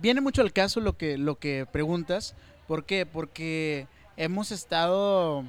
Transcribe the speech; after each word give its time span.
viene 0.00 0.20
mucho 0.20 0.42
al 0.42 0.52
caso 0.52 0.80
lo 0.80 0.96
que, 0.96 1.18
lo 1.18 1.38
que 1.38 1.66
preguntas. 1.70 2.34
¿Por 2.66 2.84
qué? 2.84 3.06
Porque 3.06 3.86
hemos 4.16 4.52
estado 4.52 5.44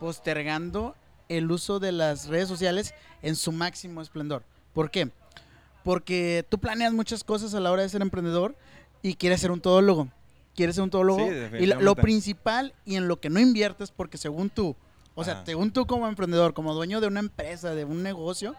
postergando 0.00 0.94
el 1.28 1.50
uso 1.50 1.78
de 1.78 1.92
las 1.92 2.28
redes 2.28 2.48
sociales 2.48 2.94
en 3.22 3.36
su 3.36 3.52
máximo 3.52 4.02
esplendor. 4.02 4.42
¿Por 4.72 4.90
qué? 4.90 5.10
Porque 5.84 6.44
tú 6.48 6.58
planeas 6.58 6.92
muchas 6.92 7.24
cosas 7.24 7.54
a 7.54 7.60
la 7.60 7.70
hora 7.70 7.82
de 7.82 7.88
ser 7.88 8.02
emprendedor 8.02 8.56
y 9.02 9.14
quieres 9.14 9.40
ser 9.40 9.50
un 9.50 9.60
todólogo. 9.60 10.08
Quieres 10.54 10.76
ser 10.76 10.84
un 10.84 10.90
todólogo. 10.90 11.20
Sí, 11.28 11.58
y 11.60 11.66
lo, 11.66 11.94
principal 11.94 12.74
y 12.84 12.96
en 12.96 13.08
lo 13.08 13.20
que 13.20 13.30
no 13.30 13.40
inviertes, 13.40 13.90
porque 13.90 14.18
según 14.18 14.50
tú, 14.50 14.74
o 15.14 15.22
sea, 15.22 15.44
según 15.44 15.70
tú 15.70 15.86
como 15.86 16.08
emprendedor, 16.08 16.54
como 16.54 16.74
dueño 16.74 17.00
de 17.00 17.06
una 17.06 17.20
empresa, 17.20 17.74
de 17.74 17.84
un 17.84 18.02
negocio, 18.02 18.56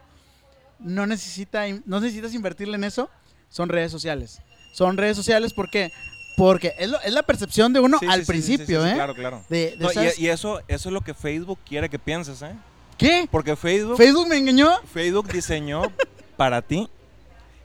no, 0.80 1.08
necesita, 1.08 1.66
no 1.86 2.00
necesitas 2.00 2.34
invertirle 2.34 2.76
en 2.76 2.84
eso, 2.84 3.10
son 3.50 3.70
redes 3.70 3.92
sociales. 3.92 4.42
Son 4.72 4.98
redes 4.98 5.16
sociales, 5.18 5.54
¿por 5.54 5.70
qué? 5.70 5.92
Porque 6.36 6.74
es, 6.78 6.90
lo- 6.90 7.02
es 7.02 7.12
la 7.14 7.24
percepción 7.24 7.74
de 7.74 7.80
uno 7.80 7.98
Sí, 8.00 8.06
al 8.08 8.22
sí, 8.22 8.28
principio, 8.28 8.82
sí, 8.84 8.88
sí, 8.88 8.92
¿eh? 8.92 8.94
Claro, 8.94 9.16
claro. 9.16 9.44
De, 9.50 9.76
de, 9.76 9.78
No, 9.80 9.90
y, 10.18 10.28
eso, 10.28 10.62
eso 10.68 10.90
es 10.90 10.94
lo 10.94 11.02
que 11.02 11.14
Facebook 11.14 11.60
quiere 11.66 11.90
que 11.90 11.98
pienses, 11.98 12.42
¿eh? 12.44 12.52
¿Qué? 12.98 13.28
Porque 13.32 13.56
Facebook, 13.56 13.98
¿Facebook 13.98 14.28
me 14.28 14.38
engañó? 14.38 14.70
Facebook 14.94 15.28
diseñó 15.32 15.82
para 16.38 16.62
ti 16.62 16.90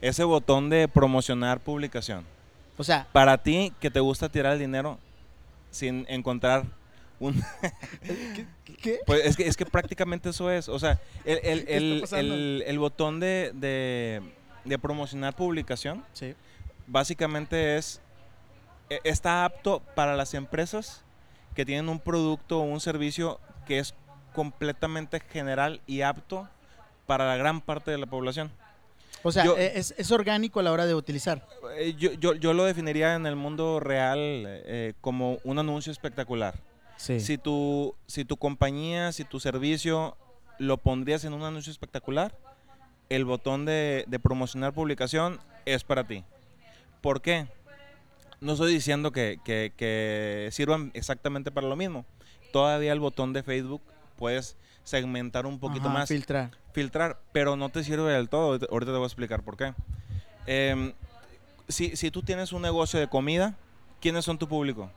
ese 0.01 0.23
botón 0.23 0.69
de 0.69 0.87
promocionar 0.87 1.59
publicación. 1.59 2.25
O 2.77 2.83
sea, 2.83 3.07
Para 3.11 3.37
ti 3.37 3.71
que 3.79 3.91
te 3.91 3.99
gusta 3.99 4.27
tirar 4.29 4.53
el 4.53 4.59
dinero 4.59 4.97
sin 5.69 6.05
encontrar 6.09 6.65
un... 7.19 7.41
¿qué? 8.81 8.99
Pues 9.05 9.25
es 9.25 9.37
que, 9.37 9.47
es 9.47 9.55
que 9.55 9.65
prácticamente 9.65 10.29
eso 10.29 10.49
es. 10.51 10.67
O 10.69 10.79
sea, 10.79 10.99
el, 11.25 11.39
el- 11.67 12.03
el- 12.11 12.63
el 12.65 12.79
botón 12.79 13.19
de, 13.19 13.51
de- 13.53 14.21
de 14.65 14.79
promocionar 14.79 15.35
publicación 15.35 16.03
Sí. 16.13 16.33
Básicamente 16.87 17.77
es 17.77 18.01
e- 18.89 18.99
está 19.03 19.45
apto 19.45 19.81
para 19.95 20.15
las 20.15 20.33
empresas 20.33 21.03
que 21.55 21.65
tienen 21.65 21.89
un 21.89 21.99
producto 21.99 22.59
o 22.59 22.63
un 22.63 22.79
servicio 22.79 23.39
que 23.65 23.79
es 23.79 23.93
completamente 24.33 25.19
general 25.19 25.81
y 25.87 26.01
apto 26.01 26.47
para 27.05 27.27
la 27.27 27.37
gran 27.37 27.61
parte 27.61 27.91
de 27.91 27.97
la 27.97 28.05
población. 28.07 28.51
O 29.21 29.31
sea, 29.31 29.45
Yo- 29.45 29.57
e- 29.57 29.77
es, 29.79 29.93
es 29.97 30.11
orgánico 30.11 30.59
a 30.59 30.63
la 30.63 30.71
hora 30.71 30.85
de 30.85 30.95
utilizar. 30.95 31.47
Eh, 31.77 31.93
Yo, 31.97 32.11
yo- 32.13 32.33
yo 32.33 32.53
lo 32.53 32.65
definiría 32.65 33.15
en 33.15 33.25
el 33.25 33.35
mundo 33.35 33.79
real 33.79 34.19
eh, 34.47 34.93
como 35.01 35.37
un 35.43 35.59
anuncio 35.59 35.91
espectacular. 35.91 36.55
Sí. 36.97 37.19
Si 37.19 37.37
tu, 37.37 37.95
si 38.07 38.25
tu 38.25 38.37
compañía, 38.37 39.11
si 39.11 39.23
tu 39.23 39.39
servicio 39.39 40.17
lo 40.59 40.77
pondrías 40.77 41.23
en 41.25 41.33
un 41.33 41.43
anuncio 41.43 41.71
espectacular, 41.71 42.35
el 43.09 43.25
botón 43.25 43.65
de, 43.65 44.05
de 44.07 44.19
promocionar 44.19 44.73
publicación 44.73 45.39
es 45.65 45.83
para 45.83 46.03
ti. 46.05 46.23
¿Por 47.03 47.21
qué? 47.21 47.47
No 48.39 48.53
estoy 48.53 48.73
diciendo 48.73 49.11
que, 49.11 49.39
que- 49.43 49.73
que 49.75 50.47
sirvan 50.53 50.89
exactamente 50.93 51.51
para 51.51 51.67
lo 51.67 51.75
mismo. 51.75 52.05
Todavía 52.53 52.93
el 52.93 53.01
botón 53.01 53.33
de 53.33 53.43
Facebook 53.43 53.81
puedes 54.17 54.55
segmentar 54.85 55.45
un 55.45 55.59
poquito 55.59 55.87
Ajá, 55.89 55.93
más 55.99 56.07
Filtrar. 56.09 56.51
filtrar, 56.71 57.19
pero 57.33 57.57
no 57.57 57.67
te 57.69 57.83
sirve 57.83 58.13
del 58.13 58.29
todo. 58.29 58.51
Ahorita 58.71 58.91
te 58.91 58.97
voy 58.97 59.03
a 59.03 59.07
explicar 59.07 59.43
por 59.43 59.57
qué. 59.57 59.73
Em, 60.47 60.93
si, 61.67 61.95
si 61.97 62.09
tú 62.09 62.21
tienes 62.23 62.53
un 62.53 62.61
negocio 62.61 62.99
de 63.01 63.07
comida, 63.09 63.55
¿quiénes 63.99 64.23
son 64.23 64.37
tu 64.37 64.47
público? 64.47 64.89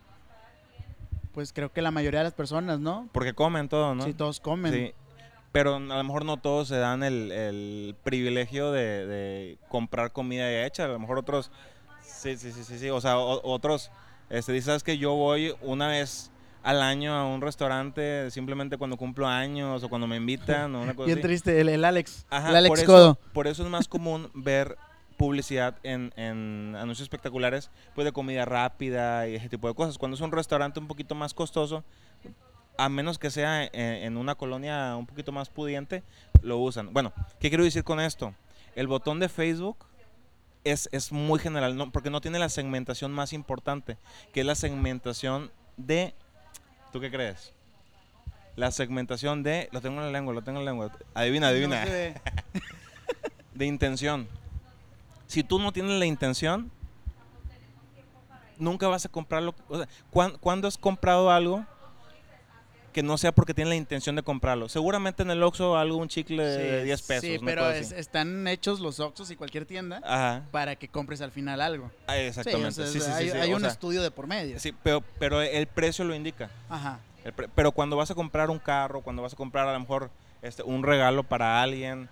Pues 1.33 1.53
creo 1.53 1.73
que 1.73 1.83
la 1.83 1.91
mayoría 1.91 2.21
de 2.21 2.25
las 2.25 2.35
personas, 2.35 2.79
¿no? 2.79 3.09
Porque 3.13 3.33
comen 3.35 3.69
todo, 3.69 3.97
¿no? 3.97 4.05
Sí, 4.05 4.15
todos 4.15 4.39
comen. 4.39 4.73
Sí. 4.73 4.93
Pero 5.51 5.75
a 5.77 5.81
lo 5.81 6.05
mejor 6.05 6.25
no 6.25 6.37
todos 6.37 6.69
se 6.69 6.77
dan 6.77 7.03
el, 7.03 7.33
el 7.33 7.97
privilegio 8.05 8.71
de, 8.73 9.07
de 9.07 9.59
comprar 9.69 10.13
comida 10.13 10.51
ya 10.51 10.67
hecha. 10.67 10.85
A 10.85 10.89
lo 10.89 10.99
mejor 10.99 11.19
otros, 11.19 11.51
sí, 12.27 12.37
sí, 12.37 12.53
sí, 12.53 12.65
sí, 12.65 12.79
sí. 12.79 12.91
O 12.91 13.01
sea, 13.01 13.19
o- 13.19 13.41
otros, 13.53 13.91
este, 14.31 14.53
dices, 14.53 14.67
¿sabes 14.67 14.83
que 14.83 14.99
Yo 14.99 15.15
voy 15.15 15.55
una 15.63 15.89
vez 15.89 16.31
al 16.63 16.83
año 16.83 17.15
a 17.15 17.25
un 17.27 17.41
restaurante 17.41 18.29
simplemente 18.33 18.77
cuando 18.77 18.97
cumplo 18.97 19.29
años 19.29 19.85
o 19.85 19.89
cuando 19.89 20.07
me 20.09 20.17
invitan 20.17 20.75
o 20.75 20.83
una 20.83 20.95
cosa 20.95 21.07
Bien 21.07 21.19
así. 21.19 21.23
triste, 21.27 21.61
el, 21.61 21.69
el 21.69 21.85
Alex. 21.85 22.27
Ajá, 22.29 22.51
el 22.51 22.57
Alex 22.57 22.69
por, 22.81 22.85
Codo. 22.87 23.11
eso, 23.13 23.33
por 23.33 23.47
eso 23.47 23.63
es 23.63 23.69
más 23.69 23.87
común 23.89 24.31
ver 24.35 24.77
publicidad 25.17 25.77
en, 25.83 26.13
en 26.17 26.75
anuncios 26.77 27.05
espectaculares 27.07 27.71
pues 27.95 28.05
de 28.05 28.13
comida 28.13 28.45
rápida 28.45 29.27
y 29.29 29.37
ese 29.37 29.49
tipo 29.49 29.69
de 29.69 29.75
cosas. 29.75 29.97
Cuando 29.97 30.15
es 30.17 30.21
un 30.21 30.33
restaurante 30.33 30.79
un 30.81 30.89
poquito 30.89 31.15
más 31.15 31.33
costoso, 31.35 31.85
a 32.79 32.89
menos 32.91 33.19
que 33.19 33.31
sea 33.31 33.65
en, 33.65 33.71
en 33.75 34.17
una 34.19 34.35
colonia 34.35 34.95
un 34.97 35.07
poquito 35.07 35.33
más 35.33 35.49
pudiente, 35.49 36.03
lo 36.43 36.59
usan. 36.59 36.93
Bueno, 36.93 37.13
¿qué 37.41 37.49
quiero 37.49 37.65
decir 37.65 37.85
con 37.85 38.01
esto? 38.01 38.35
El 38.75 38.89
botón 38.89 39.21
de 39.21 39.29
Facebook 39.31 39.79
es, 40.71 40.89
es 40.93 41.13
muy 41.13 41.39
general, 41.39 41.77
¿no? 41.77 41.91
porque 41.91 42.11
no 42.11 42.21
tiene 42.21 42.39
la 42.39 42.49
segmentación 42.49 43.13
más 43.13 43.33
importante, 43.33 43.97
que 44.33 44.41
es 44.41 44.47
la 44.47 44.55
segmentación 44.55 45.51
de... 45.77 46.15
¿Tú 46.93 47.01
qué 47.01 47.11
crees? 47.11 47.53
La 48.57 48.71
segmentación 48.71 49.43
de... 49.43 49.69
Lo 49.73 49.81
tengo 49.81 49.99
en 50.01 50.07
la 50.07 50.13
lengua, 50.13 50.33
lo 50.35 50.43
tengo 50.43 50.59
en 50.59 50.65
la 50.65 50.71
lengua. 50.71 50.91
Adivina, 51.15 51.49
adivina 51.49 51.85
No 51.85 51.91
de 53.55 53.67
intención. 53.67 54.29
Si 55.27 55.43
tú 55.43 55.59
no 55.59 55.73
tienes 55.73 55.99
la 55.99 56.07
intención, 56.07 56.71
nunca 58.59 58.89
vas 58.89 59.05
a 59.05 59.09
comprarlo. 59.09 59.55
O 59.69 59.79
sea, 59.79 59.89
¿cuán- 60.11 60.37
¿cuándo 60.39 60.69
has 60.69 60.79
comprado 60.79 61.31
algo 61.31 61.65
que 62.97 63.03
no 63.03 63.19
sea 63.19 63.31
porque 63.31 63.53
tienes 63.53 63.69
la 63.69 63.75
intención 63.77 64.17
de 64.17 64.23
comprarlo? 64.23 64.71
Seguramente 64.71 65.23
en 65.23 65.31
el 65.31 65.43
Oxxo 65.43 65.77
algo, 65.77 65.99
un 65.99 66.09
chicle 66.09 66.43
de 66.43 66.79
Sí, 66.81 66.85
10 66.87 67.03
pesos. 67.03 67.23
Sí, 67.25 67.39
pero 67.45 67.71
es- 67.71 67.93
están 67.93 68.49
hechos 68.49 68.81
los 68.81 69.01
Oxxos 69.01 69.31
y 69.31 69.37
cualquier 69.37 69.67
tienda 69.67 70.01
Ajá, 70.03 70.45
para 70.51 70.77
que 70.77 70.89
compres 70.89 71.21
al 71.21 71.31
final 71.31 71.61
algo. 71.61 71.91
ah, 72.07 72.15
Sí, 72.15 72.21
o 72.21 72.23
exactamente. 72.23 72.73
sea, 72.73 72.87
Sí, 72.87 73.01
sí, 73.03 73.11
hay, 73.11 73.29
hay 73.33 73.53
un 73.53 73.61
sea, 73.61 73.69
estudio 73.69 74.01
de 74.03 74.11
por 74.11 74.27
medio. 74.27 74.59
sí, 74.59 74.73
pero, 74.83 75.05
pero 75.19 75.43
el 75.43 75.67
precio 75.67 76.07
lo 76.07 76.15
indica. 76.15 76.49
Ajá. 76.71 77.01
Pre- 77.37 77.49
pero 77.55 77.71
cuando 77.73 77.97
vas 77.99 78.11
a 78.11 78.15
comprar 78.15 78.49
un 78.49 78.59
carro, 78.59 79.03
cuando 79.03 79.21
vas 79.21 79.35
a 79.35 79.37
comprar 79.37 79.69
a 79.69 79.75
lo 79.75 79.81
mejor 79.81 80.11
este, 80.41 80.63
un 80.63 80.83
regalo 80.83 81.23
para 81.23 81.61
alguien, 81.61 82.09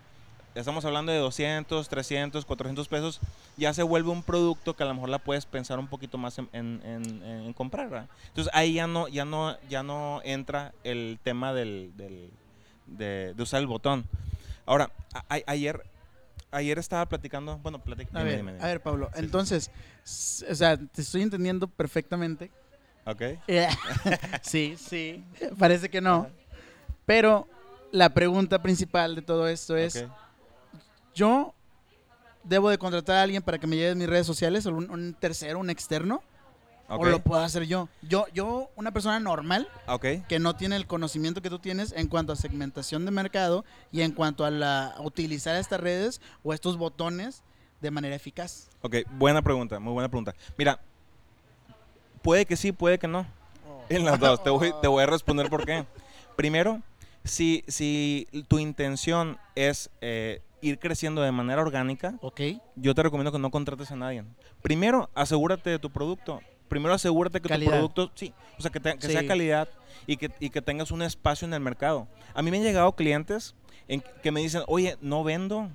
estamos 0.54 0.84
hablando 0.84 1.10
de 1.12 1.18
200, 1.18 1.88
300, 1.88 2.44
400 2.44 2.88
pesos, 2.88 3.20
ya 3.56 3.72
se 3.74 3.82
vuelve 3.82 4.10
un 4.10 4.22
producto 4.22 4.74
que 4.76 4.82
a 4.82 4.86
lo 4.86 4.94
mejor 4.94 5.08
la 5.08 5.18
puedes 5.18 5.46
pensar 5.46 5.78
un 5.78 5.88
poquito 5.88 6.16
más 6.18 6.38
en, 6.38 6.48
en- 6.52 6.80
en- 6.84 7.22
en 7.22 7.52
comprar. 7.52 7.88
¿verdad? 7.90 8.08
Entonces 8.28 8.52
ahí 8.54 8.74
ya 8.74 8.86
no, 8.86 9.08
ya 9.08 9.24
no, 9.24 9.56
ya 9.68 9.82
no 9.82 10.20
entra 10.24 10.72
el 10.84 11.18
tema 11.22 11.52
del, 11.52 11.92
del- 11.96 12.30
de, 12.86 13.34
de 13.34 13.42
usar 13.42 13.60
el 13.60 13.66
botón. 13.66 14.04
Ahora, 14.66 14.90
a- 15.28 15.38
ayer, 15.46 15.82
ayer 16.50 16.78
estaba 16.78 17.06
platicando, 17.06 17.58
bueno, 17.58 17.78
platic- 17.82 18.08
A 18.12 18.18
dime, 18.20 18.24
ver, 18.24 18.36
dime, 18.36 18.52
dime. 18.52 18.64
a 18.64 18.68
ver, 18.68 18.80
Pablo. 18.82 19.10
Sí, 19.14 19.20
entonces, 19.20 19.70
o 20.50 20.54
sea, 20.54 20.76
te 20.76 21.02
estoy 21.02 21.22
entendiendo 21.22 21.66
perfectamente. 21.66 22.50
Ok. 23.06 23.22
Sí, 24.42 24.76
sí. 24.78 25.24
Parece 25.58 25.88
que 25.90 26.00
no. 26.00 26.28
Pero 27.06 27.46
la 27.92 28.10
pregunta 28.14 28.62
principal 28.62 29.14
de 29.14 29.22
todo 29.22 29.46
esto 29.48 29.76
es. 29.76 30.04
¿Yo 31.14 31.54
debo 32.42 32.70
de 32.70 32.78
contratar 32.78 33.16
a 33.16 33.22
alguien 33.22 33.42
para 33.42 33.58
que 33.58 33.66
me 33.66 33.76
lleve 33.76 33.94
mis 33.94 34.08
redes 34.08 34.26
sociales? 34.26 34.66
¿O 34.66 34.70
un, 34.74 34.90
un 34.90 35.14
tercero, 35.14 35.58
un 35.58 35.70
externo? 35.70 36.22
¿O 36.86 37.04
lo 37.06 37.20
puedo 37.20 37.42
hacer 37.42 37.64
yo? 37.64 37.88
Yo, 38.02 38.26
yo, 38.34 38.68
una 38.76 38.92
persona 38.92 39.18
normal 39.18 39.68
Ok. 39.86 40.04
que 40.28 40.38
no 40.38 40.54
tiene 40.54 40.76
el 40.76 40.86
conocimiento 40.86 41.40
que 41.40 41.48
tú 41.48 41.58
tienes 41.58 41.92
en 41.92 42.08
cuanto 42.08 42.34
a 42.34 42.36
segmentación 42.36 43.06
de 43.06 43.10
mercado 43.10 43.64
y 43.90 44.02
en 44.02 44.12
cuanto 44.12 44.44
a, 44.44 44.50
la, 44.50 44.88
a 44.88 45.00
utilizar 45.00 45.56
estas 45.56 45.80
redes 45.80 46.20
o 46.42 46.52
estos 46.52 46.76
botones 46.76 47.42
de 47.80 47.90
manera 47.90 48.14
eficaz. 48.14 48.68
Ok, 48.82 48.96
buena 49.12 49.40
pregunta, 49.40 49.80
muy 49.80 49.94
buena 49.94 50.10
pregunta. 50.10 50.34
Mira, 50.58 50.78
puede 52.22 52.44
que 52.44 52.56
sí, 52.56 52.70
puede 52.72 52.98
que 52.98 53.08
no. 53.08 53.26
En 53.88 54.04
las 54.04 54.18
dos, 54.20 54.42
te 54.42 54.50
voy, 54.50 54.72
te 54.82 54.88
voy 54.88 55.02
a 55.02 55.06
responder 55.14 55.48
por 55.48 55.64
qué. 55.64 55.86
Primero, 56.36 56.80
si, 57.24 57.64
si 57.68 58.26
tu 58.48 58.58
intención 58.58 59.38
es 59.54 59.90
eh, 60.00 60.42
ir 60.60 60.78
creciendo 60.78 61.22
de 61.22 61.32
manera 61.32 61.62
orgánica, 61.62 62.14
Ok. 62.20 62.40
yo 62.76 62.94
te 62.94 63.02
recomiendo 63.02 63.32
que 63.32 63.38
no 63.38 63.50
contrates 63.50 63.90
a 63.90 63.96
nadie. 63.96 64.24
Primero, 64.62 65.10
asegúrate 65.14 65.70
de 65.70 65.78
tu 65.78 65.90
producto. 65.90 66.40
Primero, 66.68 66.94
asegúrate 66.94 67.40
que 67.40 67.48
Calidad. 67.48 67.70
tu 67.70 67.76
producto, 67.76 68.10
sí, 68.14 68.32
o 68.58 68.62
sea, 68.62 68.70
que, 68.70 68.80
te- 68.80 68.96
que 68.98 69.06
sea 69.08 69.26
calidad 69.26 69.68
y 70.06 70.16
que, 70.16 70.30
y 70.40 70.50
que 70.50 70.62
tengas 70.62 70.90
un 70.90 71.02
espacio 71.02 71.46
en 71.46 71.52
el 71.54 71.60
mercado. 71.60 72.08
A 72.34 72.42
mí 72.42 72.50
me 72.50 72.56
han 72.56 72.62
llegado 72.62 72.92
clientes 72.96 73.54
en 73.86 74.02
que 74.22 74.30
me 74.32 74.40
dicen, 74.40 74.62
oye, 74.66 74.96
no 75.02 75.22
vendo, 75.24 75.68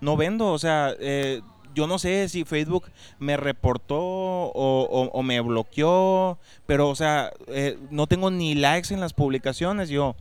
no 0.00 0.16
vendo, 0.16 0.52
o 0.52 0.58
sea, 0.58 0.94
eh, 1.00 1.40
yo 1.74 1.86
no 1.86 1.98
sé 1.98 2.28
si 2.28 2.44
Facebook 2.44 2.90
me 3.18 3.36
reportó 3.36 3.98
o, 3.98 4.50
o- 4.54 5.10
o 5.12 5.22
me 5.22 5.40
bloqueó, 5.40 6.38
pero, 6.66 6.88
o 6.90 6.94
sea, 6.94 7.32
eh, 7.48 7.78
no 7.90 8.06
tengo 8.06 8.30
ni 8.30 8.54
likes 8.54 8.92
en 8.92 9.00
las 9.00 9.12
publicaciones. 9.14 9.88
Yo, 9.88 10.14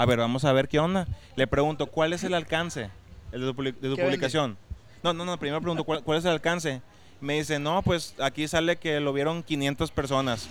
a 0.00 0.06
ver, 0.06 0.18
vamos 0.18 0.44
a 0.44 0.52
ver 0.52 0.68
qué 0.68 0.78
onda. 0.78 1.06
Le 1.36 1.46
pregunto, 1.46 1.86
¿cuál 1.86 2.12
es 2.12 2.24
el 2.24 2.34
alcance 2.34 2.90
el 3.32 3.40
de 3.42 3.46
tu, 3.48 3.54
publi- 3.54 3.74
de 3.78 3.88
tu 3.90 3.96
¿Qué 3.96 4.04
publicación? 4.04 4.56
No, 5.02 5.12
no, 5.12 5.24
no, 5.24 5.38
primero 5.38 5.60
pregunto, 5.60 5.84
¿cuál, 5.84 6.02
cuál 6.02 6.18
es 6.18 6.24
el 6.24 6.30
alcance? 6.32 6.80
Me 7.20 7.34
dice, 7.34 7.58
no, 7.58 7.82
pues 7.82 8.14
aquí 8.20 8.46
sale 8.48 8.76
que 8.76 9.00
lo 9.00 9.12
vieron 9.12 9.42
500 9.42 9.90
personas. 9.90 10.48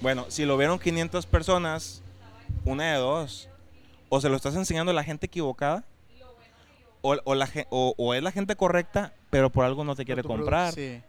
Bueno, 0.00 0.26
si 0.28 0.44
lo 0.44 0.56
vieron 0.56 0.78
500 0.78 1.26
personas, 1.26 2.02
una 2.64 2.92
de 2.92 2.98
dos. 2.98 3.48
O 4.08 4.20
se 4.20 4.28
lo 4.28 4.36
estás 4.36 4.54
enseñando 4.56 4.90
a 4.90 4.94
la 4.94 5.04
gente 5.04 5.26
equivocada, 5.26 5.84
o, 7.00 7.16
o 7.24 7.34
la, 7.34 7.46
ge- 7.46 7.66
o, 7.70 7.94
o 7.96 8.14
es 8.14 8.22
la 8.22 8.30
gente 8.32 8.56
correcta, 8.56 9.12
pero 9.30 9.50
por 9.50 9.64
algo 9.64 9.84
no 9.84 9.94
te 9.96 10.04
quiere 10.04 10.22
comprar. 10.22 10.72
Sí. 10.74 11.00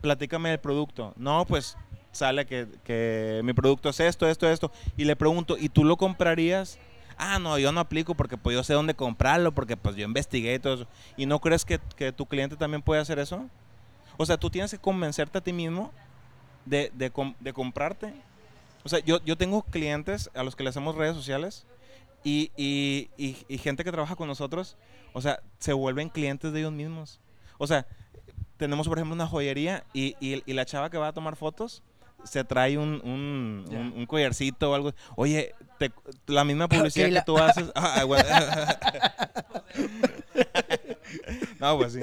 platícame 0.00 0.50
del 0.50 0.60
producto. 0.60 1.12
No, 1.16 1.44
pues 1.46 1.76
sale 2.18 2.46
que, 2.46 2.68
que 2.84 3.40
mi 3.44 3.52
producto 3.52 3.88
es 3.88 4.00
esto, 4.00 4.28
esto, 4.28 4.48
esto. 4.48 4.72
Y 4.96 5.04
le 5.04 5.16
pregunto, 5.16 5.56
¿y 5.58 5.68
tú 5.68 5.84
lo 5.84 5.96
comprarías? 5.96 6.78
Ah, 7.16 7.38
no, 7.38 7.58
yo 7.58 7.72
no 7.72 7.80
aplico 7.80 8.14
porque 8.14 8.36
pues 8.36 8.54
yo 8.54 8.62
sé 8.62 8.74
dónde 8.74 8.94
comprarlo, 8.94 9.52
porque 9.52 9.76
pues 9.76 9.96
yo 9.96 10.04
investigué 10.04 10.54
y 10.54 10.58
todo 10.58 10.74
eso. 10.74 10.86
¿Y 11.16 11.26
no 11.26 11.40
crees 11.40 11.64
que, 11.64 11.80
que 11.96 12.12
tu 12.12 12.26
cliente 12.26 12.56
también 12.56 12.82
puede 12.82 13.00
hacer 13.00 13.18
eso? 13.18 13.48
O 14.16 14.26
sea, 14.26 14.36
tú 14.36 14.50
tienes 14.50 14.70
que 14.70 14.78
convencerte 14.78 15.38
a 15.38 15.40
ti 15.40 15.52
mismo 15.52 15.92
de, 16.64 16.92
de, 16.94 17.10
de 17.40 17.52
comprarte. 17.52 18.14
O 18.84 18.88
sea, 18.88 19.00
yo, 19.00 19.22
yo 19.24 19.36
tengo 19.36 19.62
clientes 19.62 20.30
a 20.34 20.42
los 20.42 20.54
que 20.54 20.62
le 20.62 20.70
hacemos 20.70 20.94
redes 20.94 21.16
sociales 21.16 21.66
y, 22.22 22.52
y, 22.56 23.10
y, 23.16 23.36
y 23.48 23.58
gente 23.58 23.84
que 23.84 23.92
trabaja 23.92 24.16
con 24.16 24.28
nosotros, 24.28 24.76
o 25.12 25.20
sea, 25.20 25.40
se 25.58 25.72
vuelven 25.72 26.08
clientes 26.08 26.52
de 26.52 26.60
ellos 26.60 26.72
mismos. 26.72 27.20
O 27.58 27.66
sea, 27.66 27.86
tenemos, 28.56 28.86
por 28.88 28.98
ejemplo, 28.98 29.14
una 29.14 29.26
joyería 29.26 29.84
y 29.92 30.14
la 30.52 30.64
chava 30.64 30.90
que 30.90 30.98
va 30.98 31.08
a 31.08 31.12
tomar 31.12 31.36
fotos 31.36 31.82
se 32.24 32.44
trae 32.44 32.78
un, 32.78 33.00
un, 33.04 33.64
Ya. 33.70 33.78
un- 33.78 33.92
un 33.96 34.06
collarcito 34.06 34.70
o 34.70 34.74
algo. 34.74 34.92
Oye, 35.16 35.54
te- 35.78 35.92
la 36.26 36.44
misma 36.44 36.68
publicidad 36.68 37.06
Keila. 37.06 37.20
que 37.20 37.26
tú 37.26 37.38
haces. 37.38 37.70
Ah, 37.74 38.04
bueno. 38.04 38.28
no, 41.60 41.76
pues 41.78 41.92
sí. 41.92 42.00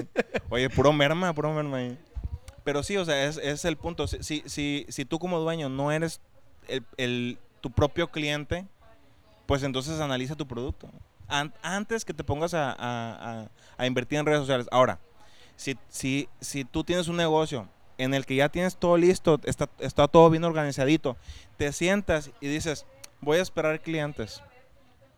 Oye, 0.50 0.70
puro 0.70 0.92
merma, 0.92 1.32
puro 1.34 1.52
merma 1.52 1.78
ahí. 1.78 1.98
Pero 2.64 2.82
sí, 2.82 2.96
o 2.96 3.04
sea, 3.04 3.24
es, 3.26 3.36
es 3.38 3.64
el 3.64 3.76
punto. 3.76 4.06
Si, 4.06 4.22
si, 4.22 4.42
si, 4.46 4.86
si 4.88 5.04
tú 5.04 5.18
como 5.18 5.38
dueño 5.38 5.68
no 5.68 5.92
eres 5.92 6.20
el, 6.68 6.84
el- 6.96 7.38
tu 7.60 7.70
propio 7.70 8.08
cliente, 8.08 8.66
pues 9.46 9.62
entonces 9.62 10.00
analiza 10.00 10.34
tu 10.36 10.46
producto. 10.46 10.88
An- 11.28 11.52
antes 11.62 12.04
que 12.04 12.14
te 12.14 12.24
pongas 12.24 12.54
a, 12.54 12.70
a- 12.72 13.40
a- 13.42 13.48
a 13.76 13.86
invertir 13.86 14.18
en 14.18 14.26
redes 14.26 14.40
sociales. 14.40 14.66
Ahora, 14.70 14.98
si, 15.56 15.76
si, 15.88 16.28
si 16.40 16.64
tú 16.64 16.84
tienes 16.84 17.08
un 17.08 17.16
negocio 17.16 17.68
en 17.98 18.14
el 18.14 18.26
que 18.26 18.36
ya 18.36 18.48
tienes 18.48 18.76
todo 18.76 18.96
listo, 18.96 19.40
está, 19.44 19.68
está 19.78 20.06
todo 20.08 20.28
bien 20.30 20.44
organizadito, 20.44 21.16
te 21.56 21.72
sientas 21.72 22.30
y 22.40 22.48
dices, 22.48 22.86
voy 23.20 23.38
a 23.38 23.42
esperar 23.42 23.80
clientes. 23.80 24.42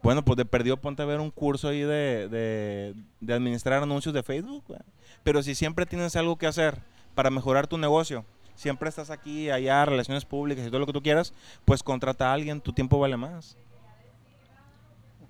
Bueno, 0.03 0.25
pues 0.25 0.37
de 0.37 0.45
perdido 0.45 0.77
ponte 0.77 1.03
a 1.03 1.07
ver 1.07 1.19
un 1.19 1.31
curso 1.33 1.69
ahí 1.69 1.81
de, 1.81 2.29
de- 2.29 2.95
de 3.21 3.35
administrar 3.35 3.83
anuncios 3.83 4.15
de 4.15 4.23
Facebook. 4.23 4.63
güey. 4.69 4.79
Pero 5.25 5.43
si 5.43 5.55
siempre 5.57 5.87
tienes 5.87 6.15
algo 6.15 6.37
que 6.37 6.47
hacer 6.47 6.79
para 7.17 7.31
mejorar 7.31 7.67
tu 7.67 7.79
negocio, 7.79 8.25
siempre 8.55 8.89
estás 8.89 9.11
aquí, 9.11 9.51
allá, 9.51 9.85
relaciones 9.85 10.25
públicas 10.25 10.65
y 10.65 10.69
todo 10.69 10.79
lo 10.79 10.87
que 10.87 10.93
tú 10.93 11.03
quieras, 11.03 11.35
pues 11.65 11.83
contrata 11.83 12.31
a 12.31 12.33
alguien, 12.35 12.61
tu 12.61 12.73
tiempo 12.73 13.01
vale 13.01 13.17
más. 13.17 13.57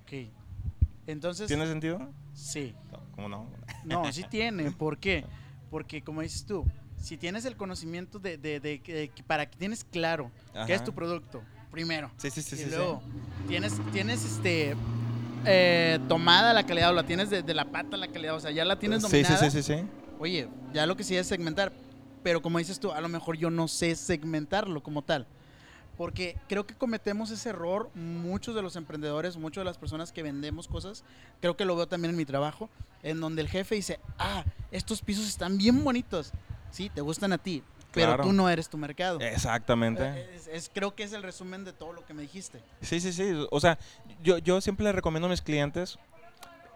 Ok. 0.03 0.29
Entonces, 1.07 1.47
¿Tiene 1.49 1.67
sentido? 1.67 2.07
sí. 2.35 2.75
No, 2.93 2.99
¿Cómo 3.17 3.29
no? 3.29 3.47
No, 3.85 4.13
sí 4.13 4.25
tiene. 4.29 4.71
¿Por 4.71 4.99
qué? 4.99 5.25
Porque 5.71 6.03
como 6.03 6.21
dices 6.21 6.45
tú, 6.45 6.65
si 7.01 7.17
tienes 7.17 7.45
el 7.45 7.57
conocimiento 7.57 8.19
de, 8.19 8.37
de- 8.39 8.61
de 8.61 9.11
para 9.27 9.47
que 9.49 9.57
tienes 9.59 9.85
claro 9.85 10.31
qué 10.67 10.73
es 10.73 10.79
Ajá. 10.81 10.85
tu 10.85 10.93
producto, 10.95 11.43
primero. 11.71 12.11
Sí, 12.17 12.31
sí, 12.31 12.43
sí, 12.43 12.55
y 12.55 12.59
sí. 12.59 12.65
sí. 12.65 12.71
luego 12.71 13.03
tienes, 13.47 13.75
tienes 13.93 14.25
este 14.25 14.75
eh, 15.47 15.99
tomada 16.09 16.53
la 16.53 16.65
calidad 16.65 16.91
o 16.91 16.95
la 16.95 17.05
tienes 17.05 17.31
de, 17.31 17.43
la 17.55 17.65
pata 17.67 17.97
la 17.97 18.09
calidad, 18.09 18.35
o 18.37 18.41
sea, 18.41 18.51
ya 18.51 18.65
la 18.65 18.79
tienes 18.79 19.03
sí, 19.03 19.11
dominada. 19.11 19.51
sí, 19.51 19.63
sí, 19.63 19.63
sí. 19.63 19.83
Oye, 20.19 20.49
ya 20.73 20.85
lo 20.87 20.97
que 20.97 21.05
sí 21.05 21.17
es 21.17 21.27
segmentar. 21.27 21.73
Pero 22.25 22.43
como 22.43 22.59
dices 22.59 22.81
tú, 22.81 22.91
a 22.91 23.01
lo 23.01 23.09
mejor 23.09 23.37
yo 23.39 23.49
no 23.49 23.69
sé 23.69 23.95
segmentarlo 23.95 24.83
como 24.83 25.03
tal. 25.03 25.27
Porque 25.97 26.37
creo 26.49 26.67
que 26.67 26.75
cometemos 26.75 27.31
ese 27.31 27.51
error 27.51 27.91
muchos 27.95 28.55
de 28.55 28.63
los 28.63 28.77
emprendedores, 28.77 29.37
muchas 29.37 29.63
de 29.63 29.65
las 29.67 29.79
personas 29.79 30.13
que 30.13 30.23
vendemos 30.23 30.69
cosas, 30.69 31.05
creo 31.41 31.57
que 31.57 31.65
lo 31.65 31.75
veo 31.77 31.87
también 31.89 32.11
en 32.11 32.17
mi 32.17 32.25
trabajo, 32.25 32.69
en 33.03 33.21
donde 33.21 33.43
el 33.43 33.49
jefe 33.49 33.77
dice, 33.77 33.99
ah, 34.19 34.45
estos 34.71 35.01
pisos 35.03 35.27
están 35.29 35.59
bien 35.59 35.83
bonitos, 35.83 36.33
sí, 36.71 36.91
te 36.91 37.01
gustan 37.01 37.33
a 37.33 37.39
ti, 37.39 37.63
pero 37.93 38.09
Claro. 38.09 38.25
tú 38.25 38.33
no 38.33 38.49
eres 38.49 38.69
tu 38.69 38.77
mercado. 38.79 39.19
Exactamente. 39.21 40.03
Eh, 40.05 40.31
es- 40.35 40.47
es- 40.49 40.71
creo 40.73 40.95
que 40.95 41.03
es 41.05 41.13
el 41.13 41.23
resumen 41.23 41.65
de 41.65 41.73
todo 41.73 41.93
lo 41.93 42.05
que 42.05 42.15
me 42.15 42.23
dijiste. 42.23 42.61
Sí, 42.83 43.01
sí, 43.01 43.13
sí. 43.13 43.47
O 43.51 43.61
sea, 43.61 43.79
yo, 44.23 44.39
yo 44.39 44.61
siempre 44.61 44.85
le 44.85 44.93
recomiendo 44.93 45.27
a 45.27 45.31
mis 45.31 45.43
clientes. 45.43 45.99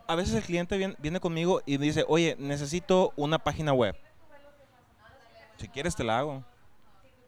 A 0.09 0.15
veces 0.17 0.35
el 0.35 0.43
cliente 0.43 0.77
viene, 0.77 0.97
viene 0.99 1.21
conmigo 1.21 1.63
y 1.65 1.77
dice, 1.77 2.05
oye, 2.09 2.37
necesito 2.39 3.13
una 3.17 3.39
página 3.39 3.73
web. 3.73 3.95
Si 5.59 5.69
quieres 5.69 5.95
te 5.95 6.05
la 6.05 6.19
hago. 6.19 6.43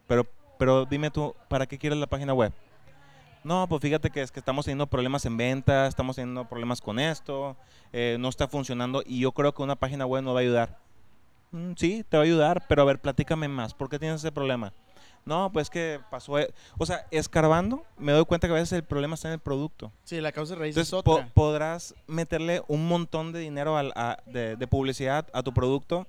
Pero, 0.07 0.27
pero 0.59 0.85
dime 0.85 1.11
tú, 1.11 1.35
¿para 1.49 1.67
qué 1.67 1.79
quieres 1.79 1.99
la 1.99 2.07
página 2.07 2.35
web? 2.35 2.53
No, 3.45 3.67
pues 3.69 3.81
fíjate 3.83 4.11
que 4.11 4.23
es 4.23 4.33
que 4.33 4.41
estamos 4.41 4.65
teniendo 4.65 4.87
problemas 4.87 5.25
en 5.27 5.37
ventas, 5.37 5.91
estamos 5.91 6.17
teniendo 6.17 6.47
problemas 6.49 6.81
con 6.81 6.99
esto, 6.99 7.57
eh, 7.93 8.17
no 8.19 8.29
está 8.31 8.49
funcionando 8.49 9.03
y 9.05 9.21
yo 9.21 9.33
creo 9.33 9.53
que 9.55 9.63
una 9.63 9.77
página 9.77 10.07
web 10.07 10.23
no 10.25 10.33
va 10.33 10.41
a 10.41 10.43
ayudar. 10.43 10.79
"Mm, 11.55 11.73
sí, 11.77 12.05
te 12.09 12.17
va 12.17 12.23
a 12.23 12.27
ayudar, 12.27 12.65
pero 12.69 12.83
a 12.83 12.85
ver, 12.85 12.99
platícame 13.01 13.49
más. 13.49 13.75
¿Por 13.75 13.89
qué 13.89 13.99
tienes 13.99 14.21
ese 14.21 14.33
problema? 14.33 14.73
No, 15.25 15.51
pues 15.53 15.71
que 15.71 16.01
pasó. 16.11 16.39
e- 16.39 16.53
O 16.79 16.85
sea, 16.85 17.07
escarbando, 17.11 17.83
me 17.97 18.13
doy 18.13 18.25
cuenta 18.27 18.47
que 18.47 18.53
a 18.53 18.57
veces 18.57 18.73
el 18.73 18.85
problema 18.85 19.15
está 19.15 19.29
en 19.29 19.35
el 19.35 19.41
producto. 19.41 19.91
Sí, 20.05 20.21
la 20.21 20.33
causa 20.33 20.55
raíz 20.55 20.77
Entonces, 20.77 20.93
es 20.93 21.03
po- 21.03 21.13
otra. 21.15 21.31
podrás 21.33 21.95
meterle 22.07 22.63
un 22.69 22.87
montón 22.89 23.33
de 23.33 23.39
dinero 23.39 23.79
al- 23.79 23.93
a- 23.97 24.19
de, 24.27 24.57
de 24.57 24.67
publicidad 24.67 25.27
a 25.33 25.43
tu 25.43 25.55
producto. 25.55 26.07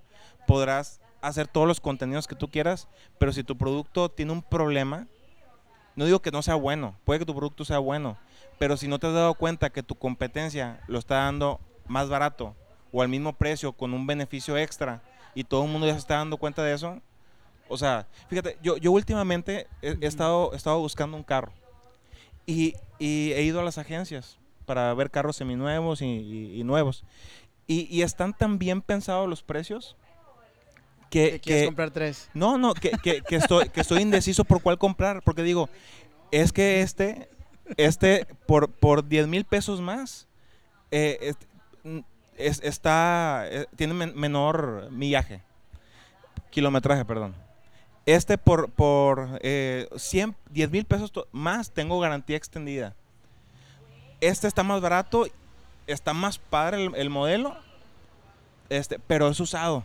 Podrás 0.48 1.00
hacer 1.22 1.48
todos 1.48 1.66
los 1.68 1.80
contenidos 1.80 2.28
que 2.28 2.36
tú 2.36 2.50
quieras, 2.50 2.88
pero 3.18 3.32
si 3.32 3.44
tu 3.44 3.58
producto 3.58 4.10
tiene 4.10 4.32
un 4.34 4.42
problema, 4.42 5.08
no 5.96 6.06
digo 6.06 6.22
que 6.22 6.32
no 6.32 6.42
sea 6.42 6.56
bueno, 6.56 6.96
puede 7.06 7.20
que 7.20 7.26
tu 7.26 7.34
producto 7.36 7.64
sea 7.64 7.80
bueno, 7.80 8.18
pero 8.60 8.76
si 8.76 8.88
no 8.88 9.00
te 9.00 9.08
has 9.08 9.14
dado 9.14 9.34
cuenta 9.36 9.70
que 9.70 9.82
tu 9.82 9.96
competencia 9.96 10.82
lo 10.88 11.00
está 11.00 11.16
dando 11.16 11.60
más 11.88 12.10
barato 12.10 12.54
o 12.92 13.02
al 13.02 13.08
mismo 13.08 13.34
precio 13.34 13.72
con 13.72 13.94
un 13.94 14.06
beneficio 14.06 14.58
extra 14.58 15.02
y 15.36 15.44
todo 15.44 15.66
el 15.66 15.70
mundo 15.72 15.86
ya 15.86 15.94
se 15.94 16.00
está 16.00 16.16
dando 16.16 16.38
cuenta 16.38 16.64
de 16.64 16.74
eso, 16.74 17.00
o 17.68 17.78
sea, 17.78 18.08
fíjate, 18.30 18.58
yo, 18.64 18.78
yo 18.78 18.92
últimamente 18.92 19.68
he, 19.82 19.98
he 20.02 20.08
estado, 20.08 20.54
he 20.54 20.56
estado 20.56 20.80
buscando 20.80 21.16
un 21.18 21.24
carro 21.24 21.52
y, 22.48 22.74
y 23.00 23.32
he 23.34 23.44
ido 23.44 23.60
a 23.60 23.64
las 23.64 23.78
agencias 23.78 24.38
para 24.66 24.94
ver 24.94 25.12
carros 25.12 25.36
seminuevos 25.36 26.02
y, 26.02 26.06
y- 26.06 26.60
y 26.60 26.64
nuevos. 26.64 27.04
Y, 27.68 28.02
están 28.04 28.34
tan 28.38 28.60
bien 28.60 28.82
pensados 28.82 29.28
los 29.28 29.42
precios 29.42 29.96
que, 31.10 31.32
Que 31.32 31.40
quieres 31.40 31.62
que- 31.64 31.66
comprar 31.68 31.92
tres. 31.92 32.30
no, 32.36 32.58
no, 32.60 32.74
que, 32.76 32.92
que- 33.04 33.22
que 33.22 33.36
estoy, 33.36 33.70
que 33.70 33.82
estoy 33.82 34.02
indeciso 34.02 34.44
por 34.46 34.62
cuál 34.62 34.78
comprar. 34.78 35.22
Porque 35.24 35.42
digo, 35.44 35.70
es 36.32 36.52
que 36.52 36.82
este, 36.82 37.28
este 37.78 38.28
por, 38.46 38.70
por 38.72 39.08
10 39.08 39.28
mil 39.28 39.46
pesos 39.46 39.82
más, 39.82 40.28
eh, 40.92 41.18
es- 41.22 41.38
mm, 41.84 42.00
es- 42.38 42.62
está, 42.64 43.46
eh, 43.50 43.66
tiene 43.76 43.94
men- 43.94 44.14
menor 44.16 44.90
millaje, 44.92 45.42
kilometraje, 46.52 47.06
perdón. 47.06 47.36
Este 48.06 48.38
por, 48.38 48.70
por 48.72 49.40
eh, 49.42 49.88
100, 49.96 50.36
10 50.52 50.70
mil 50.70 50.86
pesos 50.86 51.12
más 51.32 51.72
tengo 51.72 52.00
garantía 52.00 52.38
extendida. 52.38 52.94
Este 54.22 54.48
está 54.48 54.64
más 54.64 54.80
barato, 54.82 55.28
está 55.88 56.14
más 56.14 56.38
padre 56.38 56.86
el, 56.86 56.96
el 56.96 57.10
modelo, 57.10 57.58
este, 58.70 59.00
pero 59.00 59.28
es 59.30 59.40
usado. 59.40 59.84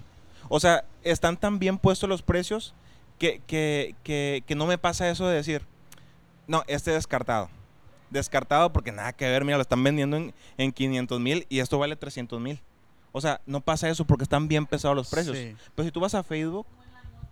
O 0.49 0.61
sea, 0.61 0.85
están 1.03 1.37
tan 1.37 1.59
bien 1.59 1.79
puestos 1.79 2.09
los 2.09 2.23
precios 2.23 2.75
que, 3.19 3.41
que, 3.47 3.95
que, 4.03 4.43
que 4.47 4.55
no 4.55 4.67
me 4.67 4.79
pasa 4.79 5.09
eso 5.11 5.27
de 5.27 5.37
decir, 5.37 5.63
no, 6.47 6.63
este 6.67 6.91
descartado. 6.91 7.49
Descartado 8.11 8.73
porque 8.73 8.93
nada 8.93 9.13
que 9.13 9.25
ver, 9.29 9.45
mira, 9.45 9.57
lo 9.57 9.63
están 9.63 9.83
vendiendo 9.85 10.17
en, 10.17 10.35
en 10.59 10.73
500 10.73 11.21
mil 11.21 11.47
y 11.49 11.61
esto 11.61 11.79
vale 11.79 11.97
300 11.97 12.41
mil. 12.41 12.61
O 13.13 13.21
sea, 13.21 13.41
no 13.47 13.61
pasa 13.61 13.89
eso 13.89 14.05
porque 14.05 14.25
están 14.25 14.49
bien 14.49 14.67
pesados 14.67 14.97
los 14.97 15.09
precios. 15.11 15.37
Sí. 15.37 15.57
Pero 15.75 15.87
si 15.87 15.93
tú 15.93 16.01
vas 16.01 16.15
a 16.15 16.23
Facebook 16.23 16.67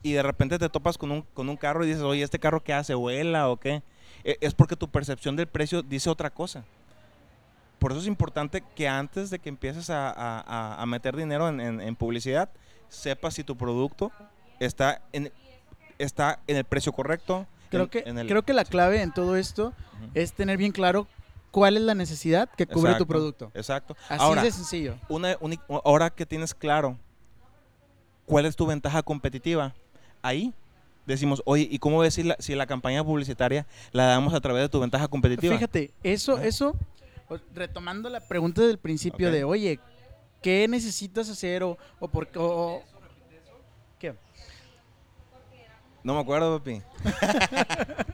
y 0.02 0.12
de 0.12 0.22
repente 0.22 0.58
te 0.58 0.68
topas 0.68 0.96
con 0.98 1.10
un, 1.10 1.22
con 1.34 1.48
un 1.48 1.56
carro 1.56 1.84
y 1.84 1.88
dices, 1.88 2.02
oye, 2.02 2.22
¿este 2.22 2.38
carro 2.38 2.62
qué 2.62 2.72
hace? 2.72 2.94
¿Vuela 2.94 3.48
o 3.48 3.56
qué? 3.58 3.82
E- 4.24 4.38
Es 4.40 4.54
porque 4.54 4.76
tu 4.76 4.88
percepción 4.88 5.34
del 5.36 5.46
precio 5.48 5.82
dice 5.82 6.08
otra 6.10 6.30
cosa. 6.30 6.64
Por 7.78 7.92
eso 7.92 8.00
es 8.00 8.06
importante 8.08 8.62
que 8.74 8.88
antes 8.88 9.30
de 9.30 9.38
que 9.38 9.48
empieces 9.48 9.88
a, 9.90 10.10
a- 10.10 10.40
a- 10.40 10.82
a 10.82 10.86
meter 10.86 11.16
dinero 11.16 11.48
en, 11.48 11.60
en- 11.60 11.80
en 11.80 11.94
publicidad, 11.96 12.48
sepas 12.88 13.34
si 13.34 13.44
tu 13.44 13.56
producto 13.56 14.10
está 14.58 15.00
en, 15.12 15.30
está 15.98 16.40
en 16.46 16.56
el 16.56 16.64
precio 16.64 16.92
correcto. 16.92 17.46
Creo 17.70 17.84
en- 17.84 17.88
que, 17.90 17.98
en 18.06 18.18
el- 18.18 18.26
creo 18.28 18.42
que 18.42 18.52
la 18.52 18.64
clave 18.64 19.02
en 19.02 19.12
todo 19.12 19.36
esto 19.36 19.72
es 20.14 20.32
tener 20.32 20.56
bien 20.56 20.72
claro 20.72 21.06
cuál 21.50 21.76
es 21.76 21.82
la 21.82 21.94
necesidad 21.94 22.48
que 22.50 22.66
cubre 22.66 22.90
Exacto, 22.92 23.04
tu 23.04 23.08
producto. 23.08 23.50
Exacto. 23.54 23.96
Así 24.08 24.22
Ahora, 24.22 24.42
de 24.42 24.52
sencillo. 24.52 24.96
una, 25.08 25.36
uni- 25.40 25.60
ahora 25.84 26.10
que 26.10 26.26
tienes 26.26 26.54
claro 26.54 26.96
cuál 28.26 28.46
es 28.46 28.54
tu 28.56 28.66
ventaja 28.66 29.02
competitiva, 29.02 29.74
ahí 30.22 30.52
decimos, 31.06 31.42
oye, 31.46 31.66
¿y 31.70 31.78
cómo 31.78 31.98
ves 32.00 32.14
si 32.14 32.22
la, 32.22 32.36
si 32.38 32.54
la 32.54 32.66
campaña 32.66 33.02
publicitaria 33.02 33.66
la 33.92 34.04
damos 34.06 34.34
a 34.34 34.40
través 34.40 34.62
de 34.62 34.68
tu 34.68 34.78
ventaja 34.80 35.08
competitiva? 35.08 35.54
Fíjate, 35.54 35.90
eso, 36.02 36.36
Ah. 36.36 36.44
eso, 36.44 36.76
retomando 37.54 38.08
la 38.10 38.20
pregunta 38.20 38.62
del 38.62 38.78
principio 38.78 39.30
de, 39.32 39.44
oye, 39.44 39.80
¿qué 40.42 40.68
necesitas 40.68 41.28
hacer 41.30 41.62
o, 41.62 41.78
o 41.98 42.08
por 42.08 42.28
o- 42.36 42.42
o- 42.76 42.82
¿Qué? 43.98 44.14
No 46.08 46.14
me 46.14 46.20
acuerdo, 46.20 46.58
papi. 46.58 46.80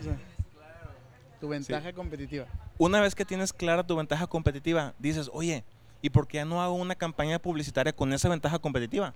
O 0.00 0.02
sea, 0.02 0.18
tu 1.40 1.46
ventaja 1.46 1.92
competitiva. 1.92 2.46
Una 2.76 3.00
vez 3.00 3.14
que 3.14 3.24
tienes 3.24 3.52
clara 3.52 3.86
tu 3.86 3.94
ventaja 3.94 4.26
competitiva, 4.26 4.92
dices, 4.98 5.30
oye, 5.32 5.62
¿y 6.00 6.10
por 6.10 6.26
qué 6.26 6.44
no 6.44 6.60
hago 6.60 6.74
una 6.74 6.96
campaña 6.96 7.38
publicitaria 7.38 7.92
con 7.92 8.12
esa 8.12 8.28
ventaja 8.28 8.58
competitiva? 8.58 9.14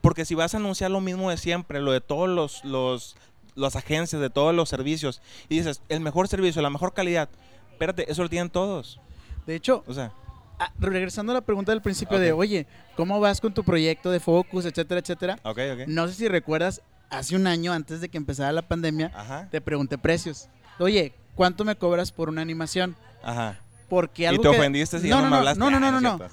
Porque 0.00 0.24
si 0.24 0.36
vas 0.36 0.54
a 0.54 0.58
anunciar 0.58 0.92
lo 0.92 1.00
mismo 1.00 1.30
de 1.30 1.36
siempre, 1.36 1.80
lo 1.80 1.90
de 1.90 2.00
todos 2.00 2.28
los, 2.28 2.64
los 2.64 3.16
las 3.56 3.74
agencias, 3.74 4.22
de 4.22 4.30
todos 4.30 4.54
los 4.54 4.68
servicios, 4.68 5.20
y 5.48 5.56
dices, 5.56 5.82
el 5.88 5.98
mejor 5.98 6.28
servicio, 6.28 6.62
la 6.62 6.70
mejor 6.70 6.94
calidad, 6.94 7.28
espérate, 7.72 8.08
eso 8.08 8.22
lo 8.22 8.28
tienen 8.28 8.50
todos. 8.50 9.00
De 9.48 9.56
hecho, 9.56 9.82
O 9.88 9.94
sea, 9.94 10.12
ah, 10.58 10.72
regresando 10.78 11.32
a 11.32 11.36
la 11.36 11.40
pregunta 11.40 11.72
del 11.72 11.82
principio 11.82 12.18
de, 12.18 12.32
oye, 12.32 12.66
¿cómo 12.96 13.20
vas 13.20 13.40
con 13.40 13.52
tu 13.54 13.64
proyecto 13.64 14.10
de 14.10 14.20
Focus, 14.20 14.64
etcétera, 14.64 15.00
etcétera? 15.00 15.38
No 15.86 16.08
sé 16.08 16.14
si 16.14 16.28
recuerdas, 16.28 16.82
hace 17.10 17.36
un 17.36 17.46
año 17.46 17.72
antes 17.72 18.00
de 18.00 18.08
que 18.08 18.16
empezara 18.18 18.52
la 18.52 18.62
pandemia, 18.62 19.12
Ajá, 19.14 19.48
te 19.50 19.60
pregunté 19.60 19.98
precios. 19.98 20.48
Oye, 20.78 21.12
¿cuánto 21.34 21.64
me 21.64 21.76
cobras 21.76 22.10
por 22.12 22.28
una 22.28 22.42
animación? 22.42 22.96
ajá. 23.22 23.58
Porque 23.86 24.22
Y 24.22 24.26
algo 24.26 24.42
te 24.42 24.50
que- 24.50 24.56
ofendiste 24.58 24.98
si 24.98 25.08
no, 25.10 25.16
no, 25.16 25.22
no, 25.22 25.24
me 25.26 25.30
no, 25.30 25.36
hablaste. 25.36 25.60
no, 25.60 25.70
no, 25.70 25.76
Ah, 25.76 25.80
no, 25.90 26.00
no, 26.00 26.18
no. 26.18 26.24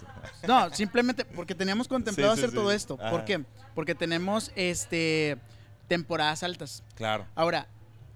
No, 0.48 0.74
simplemente 0.74 1.26
porque 1.26 1.54
teníamos 1.54 1.88
contemplado 1.90 2.34
Sí, 2.34 2.40
hacer 2.40 2.50
sí. 2.52 2.56
todo 2.56 2.72
esto. 2.72 2.98
Ajá. 3.00 3.12
¿Por 3.12 3.26
qué? 3.26 3.44
Porque 3.76 3.94
tenemos 3.94 4.52
este 4.56 5.38
temporadas 5.90 6.44
altas. 6.44 6.82
Claro, 6.96 7.28
Ahora, 7.36 7.68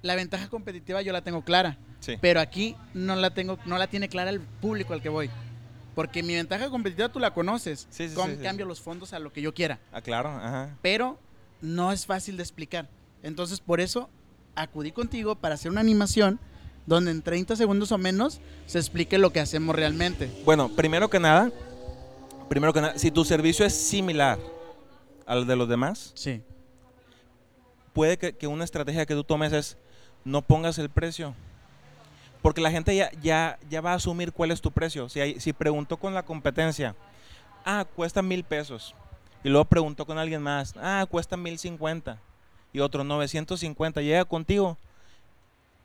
la 0.02 0.16
ventaja 0.16 0.48
competitiva 0.48 1.02
yo 1.02 1.12
la 1.12 1.22
tengo 1.22 1.44
clara, 1.44 1.78
sí. 2.00 2.18
pero 2.22 2.40
aquí 2.40 2.78
no 2.94 3.16
la 3.18 3.32
tengo, 3.34 3.60
no 3.66 3.78
la 3.78 3.88
tiene 3.88 4.08
clara 4.08 4.30
el 4.30 4.40
público 4.40 4.94
al 4.94 5.02
que 5.02 5.10
voy. 5.10 5.30
Porque 5.96 6.22
mi 6.22 6.36
ventaja 6.36 6.70
competitiva 6.70 7.10
tú 7.10 7.20
la 7.20 7.34
conoces. 7.34 7.88
Sí, 7.90 8.10
sí, 8.10 8.16
con 8.16 8.32
sí, 8.32 8.44
cambio 8.44 8.66
los 8.66 8.82
fondos 8.82 9.14
a 9.14 9.20
lo 9.20 9.32
que 9.32 9.42
yo 9.42 9.54
quiera. 9.54 9.80
Ah, 9.92 10.02
claro, 10.02 10.30
ajá. 10.30 10.76
Pero 10.82 11.18
no 11.62 11.92
es 11.92 12.06
fácil 12.06 12.36
de 12.38 12.44
explicar. 12.44 12.90
Entonces, 13.24 13.60
por 13.62 13.80
eso 13.80 14.10
acudí 14.56 14.92
contigo 14.92 15.36
para 15.36 15.56
hacer 15.56 15.72
una 15.72 15.82
animación 15.82 16.40
donde 16.86 17.12
en 17.12 17.22
30 17.22 17.56
segundos 17.56 17.92
o 17.92 17.98
menos 17.98 18.40
se 18.68 18.78
explique 18.78 19.18
lo 19.18 19.32
que 19.32 19.40
hacemos 19.40 19.76
realmente. 19.76 20.30
Bueno, 20.46 20.70
primero 20.70 21.10
que 21.10 21.20
nada, 21.20 21.50
primero 22.50 22.74
que 22.74 22.82
nada, 22.82 22.98
si 23.00 23.10
tu 23.10 23.26
servicio 23.26 23.66
es 23.66 23.74
similar 23.74 24.38
al 25.26 25.48
de 25.48 25.56
los 25.56 25.68
demás, 25.68 26.12
Sí. 26.14 26.42
puede 27.94 28.18
que, 28.18 28.34
que 28.36 28.48
una 28.48 28.64
estrategia 28.64 29.06
que 29.06 29.14
tú 29.16 29.24
tomes 29.24 29.54
es 29.54 29.78
no 30.24 30.42
pongas 30.42 30.78
el 30.78 30.90
precio. 30.90 31.34
Porque 32.46 32.62
la 32.62 32.70
gente 32.70 32.96
ya, 32.96 33.10
ya, 33.24 33.58
ya 33.72 33.82
va 33.82 33.94
a 33.94 33.96
asumir 33.96 34.32
cuál 34.32 34.52
es 34.52 34.62
tu 34.62 34.70
precio. 34.72 35.10
Si, 35.10 35.20
hay- 35.20 35.40
si 35.40 35.52
preguntó 35.52 35.98
con 35.98 36.14
la 36.14 36.22
competencia, 36.24 36.96
ah, 37.66 37.86
cuesta 37.96 38.22
mil 38.22 38.44
pesos. 38.44 38.94
Y 39.44 39.50
luego 39.50 39.66
preguntó 39.66 40.06
con 40.06 40.20
alguien 40.20 40.44
más, 40.44 40.76
ah, 40.78 41.08
cuesta 41.10 41.38
mil 41.38 41.58
cincuenta. 41.58 42.20
Y 42.72 42.82
otro 42.82 43.04
950. 43.04 44.00
Llega 44.02 44.26
contigo 44.26 44.78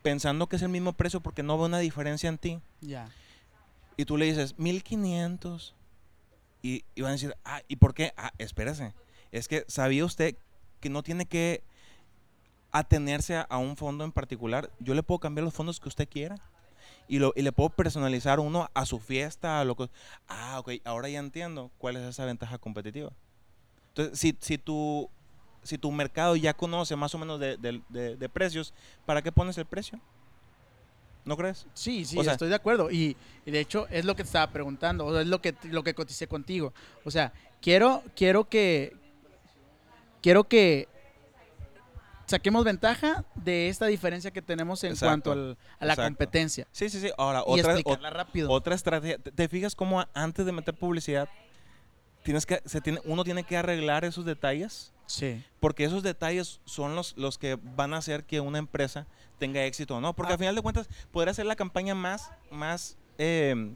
pensando 0.03 0.49
que 0.49 0.57
es 0.57 0.63
el 0.63 0.69
mismo 0.69 0.93
precio 0.93 1.21
porque 1.21 1.43
no 1.43 1.57
ve 1.57 1.65
una 1.65 1.79
diferencia 1.79 2.29
en 2.29 2.37
ti. 2.37 2.61
Ya. 2.83 3.09
Y 3.97 4.05
tú 4.05 4.19
le 4.19 4.27
dices, 4.27 4.59
1500. 4.59 5.75
Y, 6.61 6.85
y 6.95 7.01
van 7.01 7.11
a 7.11 7.13
decir, 7.13 7.35
ah, 7.47 7.63
¿y 7.69 7.77
por 7.77 7.95
qué? 7.95 8.13
Ah, 8.19 8.33
espérese. 8.37 8.93
Es 9.33 9.49
que 9.49 9.65
sabía 9.67 10.05
usted 10.05 10.35
que 10.81 10.91
no 10.91 11.03
tiene 11.03 11.25
que 11.25 11.63
atenerse 12.71 13.37
a, 13.37 13.43
a 13.43 13.57
un 13.57 13.79
fondo 13.79 14.05
en 14.05 14.13
particular. 14.13 14.71
Yo 14.79 14.93
le 14.93 15.03
puedo 15.03 15.21
cambiar 15.21 15.45
los 15.45 15.55
fondos 15.55 15.81
que 15.81 15.89
usted 15.89 16.07
quiera. 16.07 16.37
Y, 17.11 17.19
lo, 17.19 17.33
y 17.35 17.43
le 17.43 17.51
puedo 17.51 17.71
personalizar 17.71 18.39
uno 18.39 18.71
a 18.73 18.87
su 18.87 19.01
fiesta, 19.01 19.61
a 19.61 19.65
lo 19.65 19.75
que... 19.75 19.91
Ah, 20.29 20.61
ok, 20.61 20.75
ahora 20.85 21.09
ya 21.09 21.19
entiendo 21.19 21.73
cuál 21.79 21.97
es 21.97 22.03
esa 22.05 22.25
ventaja 22.25 22.57
competitiva. 22.59 23.11
Entonces, 23.89 24.17
si, 24.17 24.37
si, 24.41 24.59
tu, 24.59 25.11
si 25.65 25.77
tu 25.77 25.91
mercado 25.91 26.37
ya 26.37 26.55
conoce 26.55 26.95
más 26.95 27.13
o 27.15 27.19
menos 27.19 27.41
de, 27.41 27.57
de- 27.57 27.83
de- 27.89 28.17
de 28.17 28.29
precios, 28.29 28.73
¿para 29.07 29.23
qué 29.23 29.33
pones 29.33 29.59
el 29.59 29.67
precio? 29.67 29.99
¿No 31.25 31.37
crees? 31.37 31.67
Sí, 31.75 32.05
sí, 32.05 32.17
O 32.17 32.23
sea- 32.23 32.35
estoy 32.35 32.49
de 32.49 32.55
acuerdo. 32.55 32.93
Y, 32.93 33.17
y 33.45 33.51
de 33.51 33.59
hecho 33.59 33.89
es 33.91 34.05
lo 34.05 34.15
que 34.15 34.23
te 34.23 34.29
estaba 34.29 34.53
preguntando, 34.53 35.05
o 35.05 35.13
sea, 35.13 35.23
es 35.23 35.27
lo 35.27 35.43
que, 35.43 35.57
lo 35.65 35.83
que 35.83 35.95
coticé 35.95 36.29
contigo. 36.29 36.73
O 37.05 37.11
sea, 37.11 37.33
quiero, 37.61 38.05
quiero 38.15 38.49
que, 38.49 38.97
quiero 40.23 40.45
que 40.45 40.87
saquemos 42.31 42.65
ventaja 42.65 43.25
de 43.35 43.69
esta 43.69 43.87
diferencia 43.87 44.31
que 44.31 44.41
tenemos 44.43 44.83
en 44.85 44.93
Exacto, 44.93 45.31
cuanto 45.31 45.33
al- 45.33 45.59
a 45.79 45.85
la 45.87 45.93
exacto. 45.93 46.09
competencia. 46.11 46.67
Sí, 46.73 46.89
sí, 46.89 47.01
sí. 47.01 47.11
Ahora, 47.19 47.43
y 47.47 47.61
otra, 47.61 48.11
rápido. 48.11 48.51
Otra 48.51 48.75
estrategia. 48.75 49.19
¿Te, 49.19 49.31
te 49.33 49.49
fijas 49.49 49.75
cómo 49.75 50.05
antes 50.15 50.47
de 50.47 50.53
meter 50.53 50.75
publicidad 50.75 51.29
tienes 52.23 52.47
que 52.47 52.61
se 52.67 52.81
tiene 52.81 53.01
uno 53.05 53.25
tiene 53.25 53.45
que 53.45 53.57
arreglar 53.57 54.05
esos 54.05 54.25
detalles? 54.25 54.93
sí. 55.07 55.43
Porque 55.59 55.85
esos 55.85 56.03
detalles 56.03 56.61
son 56.65 56.95
los, 56.95 57.17
los 57.19 57.37
que 57.37 57.59
van 57.77 57.93
a 57.95 57.99
hacer 57.99 58.25
que 58.25 58.41
una 58.41 58.59
empresa 58.59 59.07
tenga 59.39 59.65
éxito 59.65 59.97
o 59.97 60.01
no. 60.01 60.15
Porque 60.15 60.33
Ah. 60.33 60.35
al 60.35 60.39
final 60.39 60.55
de 60.55 60.63
cuentas 60.63 60.89
podrá 61.11 61.35
ser 61.35 61.47
la 61.47 61.57
campaña 61.57 61.95
más, 61.95 62.31
más 62.51 62.97
eh, 63.19 63.75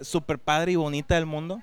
super 0.00 0.38
padre 0.38 0.72
y 0.72 0.76
bonita 0.76 1.14
del 1.14 1.26
mundo. 1.26 1.62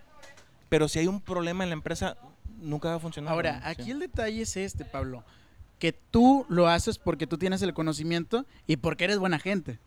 Pero 0.69 0.87
si 0.87 0.99
hay 0.99 1.07
un 1.07 1.21
problema 1.21 1.63
en 1.63 1.69
la 1.69 1.73
empresa, 1.75 2.17
nunca 2.59 2.89
va 2.89 2.95
a 2.95 2.99
funcionar. 2.99 3.31
Ahora, 3.33 3.59
¿no? 3.59 3.67
aquí 3.67 3.83
Sí. 3.83 3.91
el 3.91 3.99
detalle 3.99 4.41
es 4.41 4.55
este, 4.57 4.85
Pablo. 4.85 5.23
Que 5.79 5.91
tú 5.93 6.45
lo 6.49 6.67
haces 6.67 6.97
porque 6.97 7.27
tú 7.27 7.37
tienes 7.37 7.61
el 7.61 7.73
conocimiento 7.73 8.45
y 8.67 8.77
porque 8.77 9.03
eres 9.05 9.19
buena 9.19 9.39
gente. 9.39 9.79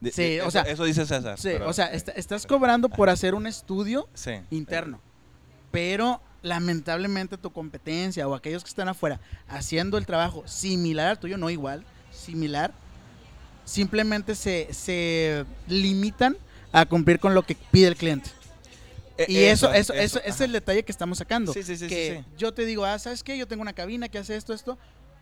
De- 0.00 0.12
sí, 0.12 0.22
de- 0.22 0.40
o 0.42 0.44
eso, 0.44 0.50
sea, 0.52 0.62
eso 0.62 0.84
dice 0.84 1.06
César. 1.06 1.38
Sí, 1.38 1.50
pero- 1.52 1.68
o 1.68 1.72
sea, 1.72 1.86
est- 1.86 2.10
estás 2.16 2.46
cobrando 2.46 2.88
por 2.88 3.08
hacer 3.10 3.34
un 3.34 3.46
estudio 3.46 4.08
sí. 4.14 4.32
interno. 4.50 5.00
Pero 5.70 6.20
lamentablemente 6.42 7.36
tu 7.36 7.50
competencia 7.50 8.26
o 8.28 8.34
aquellos 8.34 8.62
que 8.62 8.68
están 8.70 8.88
afuera 8.88 9.20
haciendo 9.48 9.98
el 9.98 10.06
trabajo 10.06 10.42
similar 10.46 11.08
al 11.08 11.18
tuyo, 11.18 11.36
no 11.36 11.50
igual, 11.50 11.84
similar, 12.12 12.72
simplemente 13.64 14.34
se, 14.34 14.68
se 14.72 15.44
limitan 15.66 16.36
a 16.72 16.86
cumplir 16.86 17.18
con 17.18 17.34
lo 17.34 17.42
que 17.42 17.56
pide 17.70 17.88
el 17.88 17.96
cliente. 17.96 18.30
Eh, 19.18 19.26
Y 19.28 19.38
eso, 19.44 19.72
eso, 19.72 19.92
eso, 19.92 20.20
es 20.24 20.40
el 20.40 20.52
detalle 20.52 20.84
que 20.84 20.92
estamos 20.92 21.18
sacando. 21.18 21.52
Sí, 21.52 21.62
sí, 21.62 21.76
sí, 21.76 21.88
que 21.88 22.24
yo 22.36 22.54
te 22.54 22.64
digo, 22.64 22.84
ah, 22.84 22.98
¿sabes 22.98 23.22
qué? 23.22 23.36
Yo 23.36 23.46
tengo 23.48 23.62
una 23.62 23.72
cabina 23.72 24.08
que 24.08 24.18
hace 24.18 24.36
esto, 24.36 24.54
esto. 24.54 24.78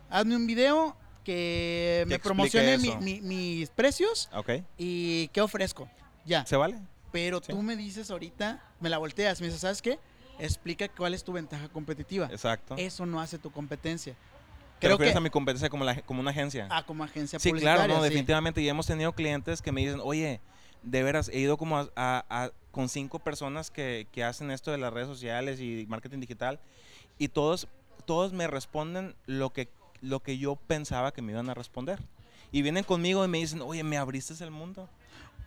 Hazme 0.09 0.35
un 0.35 0.45
video 0.47 0.95
que 1.23 2.05
me 2.07 2.19
promocione 2.19 2.77
mi- 2.77 2.87
eso. 2.89 2.99
mi- 3.01 3.21
mis 3.21 3.69
precios 3.69 4.29
Ok. 4.33 4.51
y 4.77 5.27
qué 5.29 5.41
ofrezco. 5.41 5.89
Ya. 6.25 6.45
¿Se 6.45 6.55
vale? 6.55 6.79
Pero 7.11 7.41
tú 7.41 7.61
me 7.61 7.75
dices 7.75 8.11
ahorita, 8.11 8.63
me 8.79 8.89
la 8.89 8.97
volteas, 8.97 9.41
me 9.41 9.47
dices, 9.47 9.61
¿sabes 9.61 9.81
qué? 9.81 9.99
Explica 10.39 10.87
cuál 10.87 11.13
es 11.13 11.23
tu 11.23 11.33
ventaja 11.33 11.67
competitiva. 11.69 12.29
Exacto. 12.31 12.75
Eso 12.77 13.05
no 13.05 13.19
hace 13.19 13.37
tu 13.39 13.51
competencia. 13.51 14.13
¿Te 14.13 14.85
Creo 14.85 14.91
refieres 14.91 15.13
que 15.13 15.17
a 15.17 15.21
mi 15.21 15.29
competencia 15.31 15.69
como, 15.69 15.83
la- 15.83 16.01
como 16.03 16.19
una 16.21 16.29
agencia? 16.31 16.67
ah, 16.69 16.85
como 16.85 17.03
agencia 17.03 17.39
sí, 17.39 17.49
publicitaria. 17.49 17.85
claro, 17.85 17.93
no, 17.95 18.03
sí. 18.03 18.09
definitivamente. 18.09 18.61
Y 18.61 18.69
hemos 18.69 18.85
tenido 18.85 19.11
clientes 19.13 19.61
que 19.61 19.71
me 19.71 19.81
dicen, 19.81 19.99
oye, 20.03 20.39
de 20.83 21.03
veras, 21.03 21.29
he 21.33 21.39
ido 21.39 21.57
como 21.57 21.77
a, 21.79 21.89
a- 21.95 22.23
a- 22.29 22.51
con 22.77 22.89
cinco 22.89 23.17
personas 23.17 23.71
que, 23.71 24.05
que 24.11 24.23
hacen 24.23 24.51
esto 24.51 24.69
de 24.69 24.77
las 24.77 24.93
redes 24.93 25.07
sociales 25.07 25.59
y 25.59 25.87
marketing 25.89 26.19
digital 26.19 26.59
y 27.17 27.29
todos, 27.29 27.67
todos 28.05 28.33
me 28.33 28.45
responden 28.45 29.15
lo 29.25 29.51
que, 29.51 29.67
lo 30.01 30.19
que 30.19 30.37
yo 30.37 30.57
pensaba 30.57 31.11
que 31.11 31.23
me 31.23 31.31
iban 31.31 31.49
a 31.49 31.55
responder. 31.55 31.97
Y 32.51 32.61
vienen 32.61 32.83
conmigo 32.83 33.25
y 33.25 33.27
me 33.27 33.39
dicen, 33.39 33.63
oye, 33.63 33.83
me 33.83 33.97
abriste 33.97 34.35
el 34.43 34.51
mundo. 34.51 34.87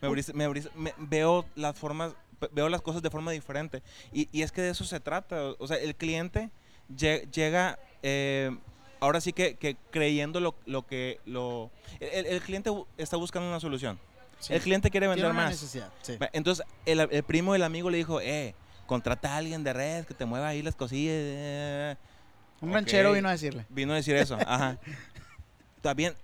Me 0.02 0.08
abriste, 0.08 0.32
me 0.32 0.44
abriste- 0.44 0.72
me- 0.74 0.92
veo 0.98 1.44
las 1.54 1.78
formas, 1.78 2.14
veo 2.50 2.68
las 2.68 2.82
cosas 2.82 3.00
de 3.00 3.10
forma 3.10 3.30
diferente. 3.30 3.80
Y, 4.12 4.28
y 4.32 4.42
es 4.42 4.50
que 4.50 4.62
de 4.62 4.70
eso 4.70 4.82
se 4.82 4.98
trata. 4.98 5.52
O 5.60 5.68
sea, 5.68 5.76
el 5.76 5.94
cliente 5.94 6.50
lle- 6.92 7.30
llega, 7.30 7.78
eh, 8.02 8.50
ahora 8.98 9.20
sí 9.20 9.32
que, 9.32 9.54
que 9.54 9.76
creyendo 9.92 10.40
lo, 10.40 10.56
lo 10.66 10.84
que 10.84 11.20
lo... 11.26 11.70
El, 12.00 12.26
el 12.26 12.40
cliente 12.42 12.72
está 12.98 13.16
buscando 13.16 13.48
una 13.48 13.60
solución. 13.60 14.00
Sí. 14.40 14.52
El 14.54 14.60
cliente 14.62 14.90
quiere 14.90 15.06
Tiene 15.06 15.14
vender 15.16 15.30
una 15.32 15.42
más. 15.42 15.50
necesidad, 15.50 15.90
sí. 16.02 16.16
Va, 16.16 16.28
Entonces, 16.32 16.64
el, 16.86 17.00
el 17.00 17.22
primo 17.22 17.52
del 17.52 17.62
amigo 17.62 17.90
le 17.90 17.98
dijo, 17.98 18.20
eh, 18.20 18.54
contrata 18.86 19.34
a 19.34 19.36
alguien 19.36 19.62
de 19.62 19.72
red 19.72 20.04
que 20.06 20.14
te 20.14 20.24
mueva 20.24 20.48
ahí 20.48 20.62
las 20.62 20.74
cosillas. 20.74 21.12
eh". 21.14 21.96
Un 22.62 22.70
Ok. 22.70 22.74
ranchero 22.74 23.12
vino 23.12 23.28
a 23.28 23.32
decirle. 23.32 23.66
Vino 23.68 23.92
a 23.92 23.96
decir 23.96 24.16
eso, 24.16 24.34
ajá. 24.46 24.78
También, 25.82 26.14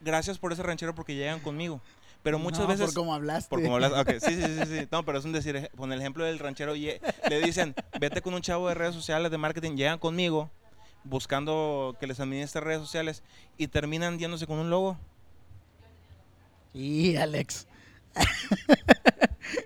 gracias 0.00 0.38
por 0.38 0.52
ese 0.52 0.62
ranchero 0.62 0.94
porque 0.94 1.14
llegan 1.14 1.40
conmigo. 1.40 1.80
Pero 2.22 2.38
muchas 2.40 2.60
No, 2.60 2.66
veces... 2.66 2.86
Por 2.86 2.94
cómo 2.94 3.14
hablaste. 3.14 3.48
Por 3.48 3.62
como 3.62 3.74
hablas, 3.76 3.92
ok, 3.92 4.10
sí, 4.18 4.34
sí, 4.34 4.42
sí, 4.42 4.64
sí. 4.80 4.88
No, 4.90 5.04
pero 5.04 5.18
es 5.18 5.24
un 5.24 5.32
decir, 5.32 5.70
con 5.76 5.92
el 5.92 6.00
ejemplo 6.00 6.24
del 6.24 6.40
ranchero, 6.40 6.74
ye- 6.74 7.00
le 7.30 7.40
dicen, 7.40 7.74
vete 8.00 8.20
con 8.20 8.34
un 8.34 8.42
chavo 8.42 8.68
de 8.68 8.74
redes 8.74 8.94
sociales, 8.94 9.30
de 9.30 9.38
marketing, 9.38 9.76
llegan 9.76 9.98
conmigo, 10.00 10.50
buscando 11.04 11.96
que 12.00 12.08
les 12.08 12.18
administre 12.18 12.60
redes 12.60 12.80
sociales, 12.80 13.22
y 13.56 13.68
terminan 13.68 14.18
yéndose 14.18 14.46
con 14.48 14.58
un 14.58 14.70
logo. 14.70 14.98
Y 16.76 17.16
Alex. 17.16 17.66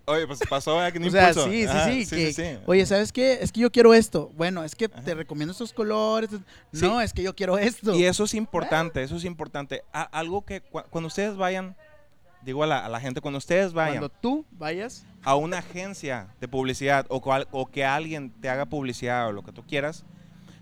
Oye, 0.06 0.26
pues 0.26 0.40
pasó 0.48 0.76
un 0.76 1.04
O 1.06 1.10
sea, 1.10 1.32
sí, 1.32 1.40
sí, 1.50 1.64
Ajá, 1.66 1.84
sí, 1.90 2.06
que- 2.06 2.32
sí. 2.32 2.42
Oye, 2.66 2.84
¿sabes 2.86 3.12
qué? 3.12 3.38
Es 3.40 3.50
que 3.52 3.60
yo 3.60 3.70
quiero 3.72 3.94
esto. 3.94 4.30
Bueno, 4.36 4.62
es 4.64 4.74
que 4.74 4.88
te 4.88 4.98
Ajá. 4.98 5.14
recomiendo 5.14 5.52
estos 5.52 5.72
colores. 5.72 6.30
Sí. 6.72 6.82
No, 6.86 7.00
es 7.00 7.12
que 7.12 7.22
yo 7.22 7.34
quiero 7.34 7.58
esto. 7.58 7.94
Y 7.94 8.04
eso 8.04 8.24
es 8.24 8.34
importante, 8.34 9.02
eso 9.02 9.16
es 9.16 9.24
importante. 9.24 9.82
A- 9.92 10.02
algo 10.02 10.44
que 10.44 10.62
cua- 10.62 10.84
cuando 10.90 11.08
ustedes 11.08 11.36
vayan, 11.36 11.76
digo 12.42 12.62
a 12.62 12.66
la, 12.66 12.84
a 12.84 12.88
la 12.88 13.00
gente, 13.00 13.20
cuando 13.20 13.38
ustedes 13.38 13.72
vayan 13.72 13.98
Cuando 13.98 14.08
tú 14.10 14.44
vayas, 14.52 15.06
a 15.22 15.34
una 15.36 15.58
agencia 15.58 16.28
de 16.40 16.48
publicidad 16.48 17.06
o, 17.08 17.20
o 17.52 17.66
que 17.66 17.84
alguien 17.84 18.30
te 18.40 18.48
haga 18.48 18.66
publicidad 18.66 19.28
o 19.28 19.32
lo 19.32 19.42
que 19.42 19.52
tú 19.52 19.64
quieras, 19.66 20.04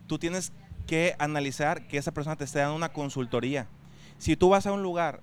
tú 0.06 0.18
tienes 0.18 0.52
que 0.86 1.14
analizar 1.18 1.86
que 1.88 1.98
esa 1.98 2.12
persona 2.12 2.36
te 2.36 2.44
esté 2.44 2.60
dando 2.60 2.76
una 2.76 2.92
consultoría. 2.92 3.66
Si 4.18 4.36
tú 4.36 4.48
vas 4.50 4.66
a 4.66 4.72
un 4.72 4.82
lugar 4.82 5.20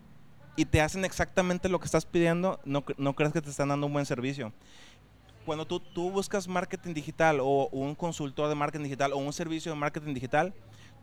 y 0.56 0.66
te 0.66 0.82
hacen 0.82 1.04
exactamente 1.06 1.68
lo 1.70 1.80
que 1.80 1.86
estás 1.86 2.06
pidiendo, 2.06 2.60
no, 2.66 2.84
no 2.98 3.14
crees 3.14 3.34
que 3.34 3.42
te 3.42 3.50
están 3.50 3.70
dando 3.70 3.88
un 3.88 3.94
buen 3.94 4.06
servicio. 4.06 4.54
cuando 5.46 5.66
tú, 5.68 5.80
tú 5.80 6.10
buscas 6.12 6.48
marketing 6.48 6.94
digital 6.94 7.40
o 7.42 7.68
un 7.72 7.94
consultor 7.96 8.50
de 8.50 8.56
marketing 8.56 8.84
digital 8.86 9.14
o 9.14 9.18
un 9.18 9.32
servicio 9.34 9.72
de 9.72 9.78
marketing 9.78 10.14
digital, 10.14 10.54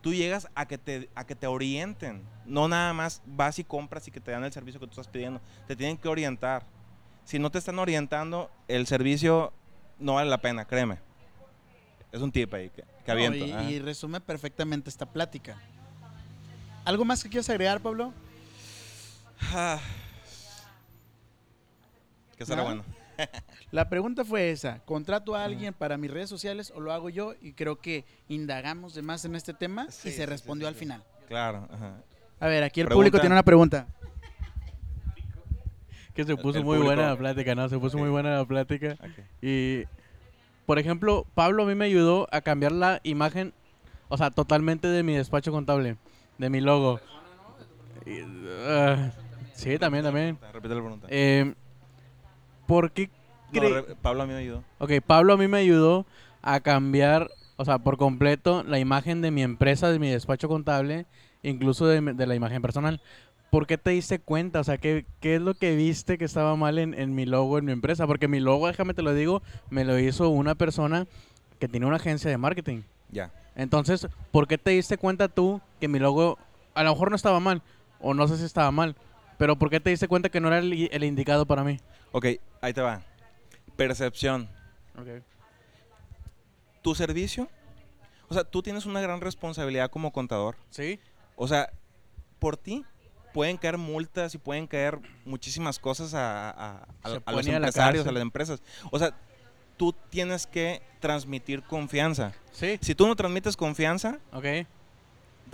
tú 0.01 0.13
llegas 0.13 0.49
a 0.55 0.65
que 0.65 0.77
te, 0.77 1.09
a 1.15 1.25
que 1.25 1.35
te 1.35 1.47
orienten. 1.47 2.23
No 2.45 2.67
nada 2.67 2.91
más 2.93 3.21
vas 3.25 3.57
y 3.59 3.63
compras 3.63 4.05
y 4.07 4.11
que 4.11 4.19
te 4.19 4.31
dan 4.31 4.43
el 4.43 4.51
servicio 4.51 4.79
que 4.79 4.87
tú 4.87 4.91
estás 4.91 5.07
pidiendo. 5.07 5.39
Te 5.67 5.75
tienen 5.77 5.97
que 5.97 6.09
orientar. 6.09 6.65
Si 7.23 7.39
no 7.39 7.49
te 7.51 7.57
están 7.59 7.79
orientando, 7.79 8.51
el 8.67 8.85
servicio 8.85 9.53
no 9.99 10.15
vale 10.15 10.29
la 10.29 10.39
pena, 10.39 10.65
créeme. 10.65 10.97
Es 12.11 12.21
un 12.21 12.31
tip 12.31 12.53
ahí 12.53 12.69
que, 12.69 12.83
que 13.05 13.07
No, 13.07 13.13
aviento. 13.13 13.45
y, 13.45 13.51
y 13.75 13.79
resume 13.79 14.19
perfectamente 14.19 14.89
esta 14.89 15.05
plática. 15.05 15.57
¿Algo 16.83 17.05
más 17.05 17.23
que 17.23 17.29
quieras 17.29 17.49
agregar, 17.49 17.79
Pablo? 17.79 18.11
Ah. 19.51 19.79
Que 22.37 22.45
será 22.45 22.63
¿Nada? 22.63 22.75
bueno. 22.75 22.83
La 23.71 23.89
pregunta 23.89 24.25
fue 24.25 24.49
esa, 24.49 24.79
¿contrato 24.85 25.35
a 25.35 25.43
alguien 25.43 25.73
para 25.73 25.97
mis 25.97 26.09
redes 26.09 26.29
sociales 26.29 26.71
o 26.75 26.79
lo 26.79 26.91
hago 26.91 27.09
yo? 27.09 27.33
Y 27.41 27.53
creo 27.53 27.79
que 27.79 28.05
indagamos 28.27 28.95
de 28.95 29.03
más 29.03 29.23
en 29.25 29.35
este 29.35 29.53
tema 29.53 29.85
Sí, 29.91 30.09
y 30.09 30.11
se 30.11 30.17
sí, 30.19 30.25
respondió 30.25 30.67
sí, 30.67 30.69
al 30.69 30.73
sí. 30.73 30.79
final. 30.79 31.03
Claro. 31.27 31.67
ajá. 31.71 32.01
A 32.39 32.47
ver, 32.47 32.63
aquí 32.63 32.81
el 32.81 32.87
Pregunta. 32.87 32.95
público 33.07 33.19
tiene 33.19 33.35
una 33.35 33.43
pregunta. 33.43 33.87
Que 36.15 36.23
se 36.23 36.35
puso 36.35 36.57
el 36.59 36.65
muy 36.65 36.77
buena 36.77 37.03
público. 37.03 37.09
la 37.11 37.17
plática, 37.17 37.55
¿no? 37.55 37.69
Se 37.69 37.77
puso 37.79 37.97
muy 37.97 38.07
Ok. 38.07 38.11
buena 38.13 38.35
la 38.37 38.45
plática. 38.45 38.97
Ok. 38.99 39.23
Y, 39.41 39.83
por 40.65 40.77
ejemplo, 40.79 41.25
Pablo 41.35 41.63
a 41.63 41.65
mí 41.67 41.75
me 41.75 41.85
ayudó 41.85 42.27
a 42.31 42.41
cambiar 42.41 42.71
la 42.71 42.99
imagen, 43.03 43.53
o 44.09 44.17
sea, 44.17 44.29
totalmente 44.31 44.87
de 44.87 45.03
mi 45.03 45.13
despacho 45.15 45.51
contable, 45.51 45.97
de 46.39 46.49
mi 46.49 46.61
logo. 46.61 46.99
Y, 48.05 48.19
ah, 48.67 49.11
sí, 49.53 49.77
también, 49.77 50.03
también. 50.03 50.37
Repite 50.53 50.75
la 50.75 50.81
pregunta. 50.81 51.07
Eh, 51.09 51.53
¿Por 52.67 52.91
qué 52.91 53.09
No, 53.53 53.95
Pablo 54.01 54.23
a 54.23 54.25
mí 54.25 54.33
me 54.33 54.39
ayudó. 54.39 54.63
Ok, 54.79 54.91
Pablo 55.05 55.33
a 55.33 55.37
mí 55.37 55.47
me 55.47 55.57
ayudó 55.57 56.05
a 56.41 56.59
cambiar, 56.59 57.29
o 57.55 57.65
sea, 57.65 57.79
por 57.79 57.97
completo 57.97 58.63
la 58.63 58.79
imagen 58.79 59.21
de 59.21 59.31
mi 59.31 59.43
empresa, 59.43 59.89
de 59.91 59.99
mi 59.99 60.09
despacho 60.09 60.47
contable, 60.47 61.05
incluso 61.41 61.85
de, 61.87 62.01
de 62.01 62.27
la 62.27 62.35
imagen 62.35 62.61
personal. 62.61 63.01
¿Por 63.49 63.67
qué 63.67 63.77
te 63.77 63.91
diste 63.91 64.17
cuenta? 64.17 64.61
O 64.61 64.63
sea, 64.63 64.79
¿qué, 64.79 65.05
qué 65.19 65.35
es 65.35 65.41
lo 65.41 65.53
que 65.53 65.75
viste 65.75 66.17
que 66.17 66.25
estaba 66.25 66.55
mal 66.55 66.79
en, 66.79 66.95
en 66.95 67.13
mi 67.13 67.25
logo, 67.27 67.59
en 67.59 67.65
mi 67.65 67.71
empresa? 67.71 68.07
Porque 68.07 68.27
mi 68.27 68.39
logo, 68.39 68.65
déjame 68.65 68.95
te 68.95 69.03
lo 69.03 69.13
digo, 69.13 69.43
me 69.69 69.85
lo 69.85 69.99
hizo 69.99 70.29
una 70.29 70.55
persona 70.55 71.05
que 71.59 71.67
tiene 71.67 71.85
una 71.85 71.97
agencia 71.97 72.31
de 72.31 72.37
marketing. 72.37 72.81
Ya. 73.11 73.31
Entonces, 73.55 74.07
¿por 74.31 74.47
qué 74.47 74.57
te 74.57 74.71
diste 74.71 74.97
cuenta 74.97 75.27
tú 75.27 75.61
que 75.79 75.87
mi 75.87 75.99
logo 75.99 76.39
a 76.73 76.83
lo 76.83 76.89
mejor 76.89 77.11
no 77.11 77.15
estaba 77.15 77.39
mal? 77.39 77.61
O 78.01 78.15
no 78.15 78.27
sé 78.27 78.37
si 78.37 78.43
estaba 78.45 78.71
mal. 78.71 78.95
Pero 79.43 79.57
¿por 79.57 79.69
qué 79.69 79.81
te 79.81 79.89
diste 79.89 80.07
cuenta 80.07 80.29
que 80.29 80.39
no 80.39 80.47
era 80.47 80.59
el, 80.59 80.87
el 80.89 81.03
indicado 81.03 81.45
para 81.45 81.65
mí? 81.65 81.77
Ok, 82.13 82.27
ahí 82.61 82.71
te 82.71 82.79
va. 82.79 83.01
Percepción. 83.75 84.47
Tu 86.81 86.95
servicio. 86.95 87.49
O 88.29 88.33
sea, 88.33 88.45
tú 88.45 88.63
tienes 88.63 88.85
una 88.85 89.01
gran 89.01 89.19
responsabilidad 89.19 89.91
como 89.91 90.13
contador. 90.13 90.55
¿Sí? 90.69 90.97
O 91.35 91.49
sea, 91.49 91.73
por 92.39 92.55
ti 92.55 92.85
pueden 93.33 93.57
caer 93.57 93.77
multas 93.77 94.33
y 94.33 94.37
pueden 94.37 94.65
caer 94.65 94.99
muchísimas 95.25 95.77
cosas 95.77 96.13
a, 96.13 96.51
a- 96.51 96.87
los 97.33 97.45
empresarios, 97.45 98.07
a 98.07 98.13
las 98.13 98.21
empresas. 98.21 98.61
O 98.91 98.97
sea, 98.97 99.13
tú 99.75 99.93
tienes 100.09 100.47
que 100.47 100.81
transmitir 101.01 101.63
confianza. 101.63 102.31
Sí. 102.53 102.77
Si 102.79 102.95
tú 102.95 103.07
no 103.07 103.15
transmites 103.17 103.57
confianza, 103.57 104.19
Ok. 104.31 104.45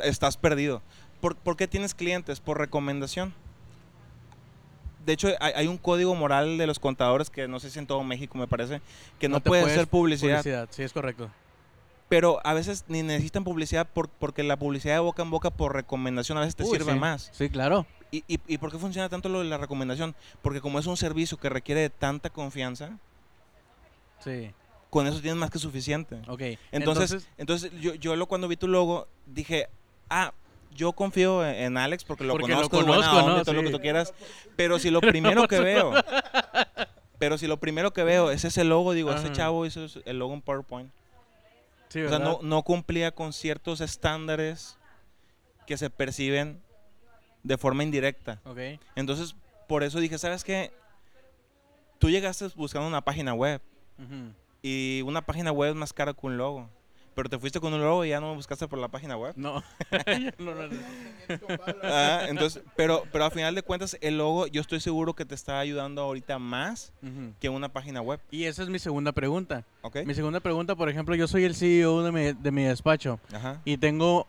estás 0.03 0.37
perdido. 0.37 0.83
¿Por, 1.21 1.35
por 1.35 1.57
qué 1.57 1.67
tienes 1.67 1.95
clientes? 1.95 2.39
Por 2.39 2.59
recomendación. 2.59 3.33
De 5.09 5.13
hecho, 5.13 5.29
hay, 5.39 5.53
hay 5.55 5.65
un 5.67 5.79
código 5.79 6.13
moral 6.13 6.59
de 6.59 6.67
los 6.67 6.77
contadores 6.77 7.31
que 7.31 7.47
no 7.47 7.59
sé 7.59 7.71
si 7.71 7.79
en 7.79 7.87
todo 7.87 8.03
México 8.03 8.37
me 8.37 8.45
parece, 8.45 8.79
que 9.17 9.27
no, 9.27 9.39
puede 9.39 9.63
puedes 9.63 9.75
ser 9.75 9.87
publicidad, 9.87 10.67
Sí, 10.69 10.83
es 10.83 10.93
correcto. 10.93 11.31
Pero 12.09 12.39
a 12.45 12.53
veces 12.53 12.85
ni 12.87 13.01
necesitan 13.01 13.43
publicidad 13.43 13.87
por- 13.87 14.07
porque 14.07 14.43
la 14.43 14.55
publicidad 14.57 14.93
de 14.93 14.99
boca 14.99 15.23
en 15.23 15.31
boca 15.31 15.49
por 15.49 15.73
recomendación 15.73 16.37
a 16.37 16.41
veces 16.41 16.55
te 16.55 16.63
Uy, 16.63 16.77
sirve 16.77 16.93
sí. 16.93 16.99
más. 16.99 17.31
Sí, 17.33 17.49
claro. 17.49 17.87
¿Y, 18.11 18.23
y, 18.27 18.39
y 18.47 18.59
por 18.59 18.71
qué 18.71 18.77
funciona 18.77 19.09
tanto 19.09 19.29
lo 19.29 19.39
de 19.39 19.45
la 19.45 19.57
recomendación? 19.57 20.13
Porque 20.43 20.61
como 20.61 20.77
es 20.77 20.85
un 20.85 20.95
servicio 20.95 21.37
que 21.39 21.49
requiere 21.49 21.81
de 21.81 21.89
tanta 21.89 22.29
confianza, 22.29 22.99
Sí. 24.23 24.51
con 24.91 25.07
eso 25.07 25.21
tienes 25.21 25.39
más 25.39 25.49
que 25.49 25.57
suficiente. 25.57 26.21
Ok. 26.27 26.41
Entonces, 26.71 27.27
entonces, 27.39 27.71
yo, 27.81 27.95
yo 27.95 28.15
lo, 28.15 28.27
cuando 28.27 28.47
vi 28.47 28.57
tu 28.57 28.67
logo 28.67 29.07
dije, 29.25 29.69
ah, 30.07 30.33
yo 30.71 30.93
confío 30.93 31.45
en, 31.45 31.77
Alex 31.77 32.03
porque 32.03 32.23
lo 32.23 32.33
Porque 32.33 32.47
lo 32.47 32.69
conozco, 32.69 32.77
buena 32.77 33.09
conozco, 33.09 33.25
onda 33.25 33.43
todo 33.43 33.55
lo 33.55 33.63
que 33.63 33.71
tú 33.71 33.79
quieras. 33.79 34.13
Pero 34.55 34.79
si 34.79 34.89
lo 34.89 35.01
primero 35.01 35.47
que 35.47 35.59
veo, 35.59 35.93
pero 37.17 37.37
si 37.37 37.47
lo 37.47 37.57
primero 37.57 37.91
que 37.91 38.03
veo 38.03 38.31
es 38.31 38.45
ese 38.45 38.63
logo, 38.63 38.93
digo, 38.93 39.11
ese 39.13 39.31
chavo 39.31 39.65
hizo 39.65 39.85
el 40.05 40.19
logo 40.19 40.33
en 40.33 40.41
PowerPoint. 40.41 40.91
sí, 41.89 42.01
O 42.01 42.09
sea, 42.09 42.19
no, 42.19 42.63
cumplía 42.63 43.11
con 43.11 43.33
ciertos 43.33 43.81
estándares 43.81 44.77
que 45.67 45.77
se 45.77 45.89
perciben 45.89 46.61
de 47.43 47.57
forma 47.57 47.83
indirecta. 47.83 48.39
Ok. 48.45 48.59
Entonces, 48.95 49.35
por 49.67 49.83
eso 49.83 49.99
dije, 49.99 50.17
¿sabes 50.17 50.43
qué? 50.43 50.71
Tú 51.99 52.09
llegaste 52.09 52.47
buscando 52.55 52.87
una 52.87 53.01
página 53.01 53.33
web 53.33 53.61
y 54.61 55.01
una 55.05 55.21
página 55.21 55.51
web 55.51 55.71
es 55.71 55.75
más 55.75 55.93
cara 55.93 56.13
que 56.13 56.25
un 56.25 56.37
logo. 56.37 56.69
Pero 57.15 57.29
te 57.29 57.37
fuiste 57.39 57.59
con 57.59 57.73
un 57.73 57.81
logo 57.81 58.05
y 58.05 58.09
ya 58.09 58.19
no 58.19 58.35
buscaste 58.35 58.67
por 58.67 58.79
la 58.79 58.87
página 58.87 59.17
web. 59.17 59.33
No. 59.35 59.63
no, 60.39 60.55
no, 60.55 60.67
no. 60.67 60.77
Ah, 61.83 62.25
entonces, 62.29 62.63
pero, 62.75 63.03
pero 63.11 63.25
a 63.25 63.31
final 63.31 63.55
de 63.55 63.61
cuentas, 63.61 63.97
el 64.01 64.17
logo 64.17 64.47
yo 64.47 64.61
estoy 64.61 64.79
seguro 64.79 65.13
que 65.13 65.25
te 65.25 65.35
está 65.35 65.59
ayudando 65.59 66.01
ahorita 66.01 66.39
más 66.39 66.93
que 67.39 67.49
una 67.49 67.69
página 67.69 68.01
web. 68.01 68.19
Y 68.31 68.45
esa 68.45 68.63
es 68.63 68.69
mi 68.69 68.79
segunda 68.79 69.11
pregunta. 69.11 69.65
¿Ok? 69.81 69.97
Mi 70.05 70.13
segunda 70.13 70.39
pregunta, 70.39 70.75
por 70.75 70.89
ejemplo, 70.89 71.15
yo 71.15 71.27
soy 71.27 71.43
el 71.43 71.55
CEO 71.55 72.03
de 72.03 72.11
mi, 72.11 72.33
de 72.33 72.51
mi 72.51 72.63
despacho 72.63 73.19
Ajá. 73.33 73.61
y 73.65 73.77
tengo 73.77 74.27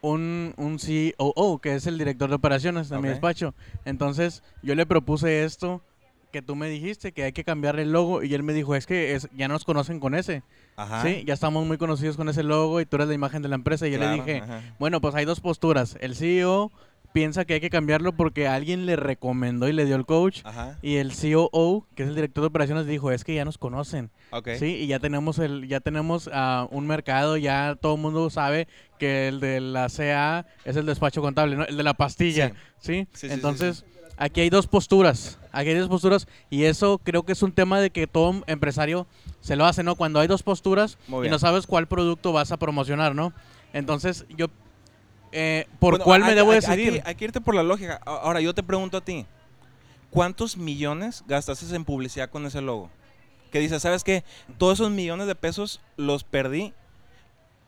un, 0.00 0.54
un 0.56 0.78
COO, 0.78 1.58
que 1.58 1.74
es 1.74 1.86
el 1.86 1.98
director 1.98 2.28
de 2.28 2.36
operaciones 2.36 2.88
de 2.88 2.98
mi 2.98 3.08
despacho. 3.08 3.54
Entonces, 3.84 4.42
yo 4.62 4.74
le 4.74 4.86
propuse 4.86 5.44
esto 5.44 5.82
que 6.32 6.42
tú 6.42 6.56
me 6.56 6.68
dijiste, 6.68 7.12
que 7.12 7.24
hay 7.24 7.32
que 7.32 7.44
cambiar 7.44 7.78
el 7.78 7.92
logo, 7.92 8.22
y 8.22 8.34
él 8.34 8.42
me 8.42 8.52
dijo, 8.52 8.74
es 8.74 8.86
que 8.86 9.14
es, 9.14 9.28
ya 9.36 9.48
nos 9.48 9.64
conocen 9.64 10.00
con 10.00 10.14
ese. 10.14 10.42
Ajá. 10.76 11.02
Sí, 11.02 11.24
ya 11.26 11.34
estamos 11.34 11.66
muy 11.66 11.78
conocidos 11.78 12.16
con 12.16 12.28
ese 12.28 12.42
logo 12.42 12.80
y 12.80 12.86
tú 12.86 12.96
eres 12.96 13.08
la 13.08 13.14
imagen 13.14 13.42
de 13.42 13.48
la 13.48 13.54
empresa. 13.56 13.86
Y 13.88 13.92
yo 13.92 13.98
le 13.98 14.04
Claro, 14.04 14.22
dije, 14.24 14.40
ajá. 14.42 14.62
Bueno, 14.78 15.00
pues 15.00 15.14
hay 15.14 15.24
dos 15.24 15.40
posturas. 15.40 15.96
El 16.00 16.14
CEO 16.14 16.70
piensa 17.12 17.44
que 17.44 17.54
hay 17.54 17.60
que 17.60 17.70
cambiarlo 17.70 18.12
porque 18.12 18.46
alguien 18.46 18.86
le 18.86 18.94
recomendó 18.94 19.68
y 19.68 19.72
le 19.72 19.86
dio 19.86 19.96
el 19.96 20.06
coach. 20.06 20.42
Ajá. 20.44 20.78
Y 20.82 20.96
el 20.96 21.12
COO, 21.12 21.86
que 21.94 22.02
es 22.02 22.08
el 22.08 22.14
director 22.14 22.42
de 22.42 22.48
operaciones, 22.48 22.86
dijo, 22.86 23.10
es 23.10 23.24
que 23.24 23.34
ya 23.34 23.44
nos 23.44 23.58
conocen. 23.58 24.10
Ok. 24.30 24.50
Sí, 24.58 24.76
y 24.76 24.86
ya 24.86 24.98
tenemos 24.98 25.38
el 25.38 25.66
ya 25.68 25.80
tenemos 25.80 26.28
ah, 26.32 26.68
un 26.70 26.86
mercado, 26.86 27.36
ya 27.36 27.76
todo 27.80 27.94
el 27.94 28.00
mundo 28.00 28.30
sabe 28.30 28.68
que 28.98 29.28
el 29.28 29.40
de 29.40 29.60
la 29.60 29.88
CA 29.88 30.46
es 30.64 30.76
el 30.76 30.86
despacho 30.86 31.22
contable, 31.22 31.56
¿no? 31.56 31.64
el 31.64 31.76
de 31.76 31.82
la 31.82 31.94
pastilla, 31.94 32.52
¿sí? 32.78 33.06
Sí, 33.06 33.08
sí, 33.12 33.28
sí, 33.28 33.34
Entonces, 33.34 33.84
aquí 34.18 34.40
hay 34.42 34.50
dos 34.50 34.66
posturas. 34.66 35.38
Aquí 35.52 35.70
hay 35.70 35.76
dos 35.78 35.88
posturas 35.88 36.28
y 36.50 36.64
eso 36.64 36.98
creo 37.02 37.22
que 37.24 37.32
es 37.32 37.42
un 37.42 37.52
tema 37.52 37.80
de 37.80 37.90
que 37.90 38.06
todo 38.06 38.42
empresario 38.46 39.06
se 39.40 39.56
lo 39.56 39.64
hace, 39.64 39.82
¿no? 39.82 39.96
Cuando 39.96 40.20
hay 40.20 40.28
dos 40.28 40.42
posturas 40.42 40.98
y 41.08 41.28
no 41.28 41.38
sabes 41.38 41.66
cuál 41.66 41.88
producto 41.88 42.32
vas 42.32 42.52
a 42.52 42.58
promocionar, 42.58 43.14
¿no? 43.14 43.32
Entonces, 43.72 44.26
yo 44.36 44.46
eh, 45.32 45.66
¿por 45.78 45.92
Bueno, 45.94 46.04
cuál 46.04 46.20
me 46.24 46.34
debo 46.34 46.50
hay- 46.52 46.56
decidir? 46.56 46.92
Hay 46.94 47.00
que, 47.00 47.08
hay 47.08 47.14
que 47.14 47.24
irte 47.26 47.40
por 47.40 47.54
la 47.54 47.62
lógica. 47.62 48.00
Ahora, 48.04 48.40
yo 48.40 48.54
te 48.54 48.62
pregunto 48.62 48.96
a 48.96 49.00
ti. 49.00 49.26
¿Cuántos 50.10 50.56
millones 50.56 51.22
gastaste 51.26 51.74
en 51.76 51.84
publicidad 51.84 52.30
con 52.30 52.46
ese 52.46 52.60
logo? 52.62 52.90
Que 53.50 53.58
dices, 53.60 53.82
¿sabes 53.82 54.04
qué? 54.04 54.24
Todos 54.56 54.74
esos 54.78 54.90
millones 54.90 55.26
de 55.26 55.34
pesos 55.34 55.80
los 55.96 56.24
perdí 56.24 56.72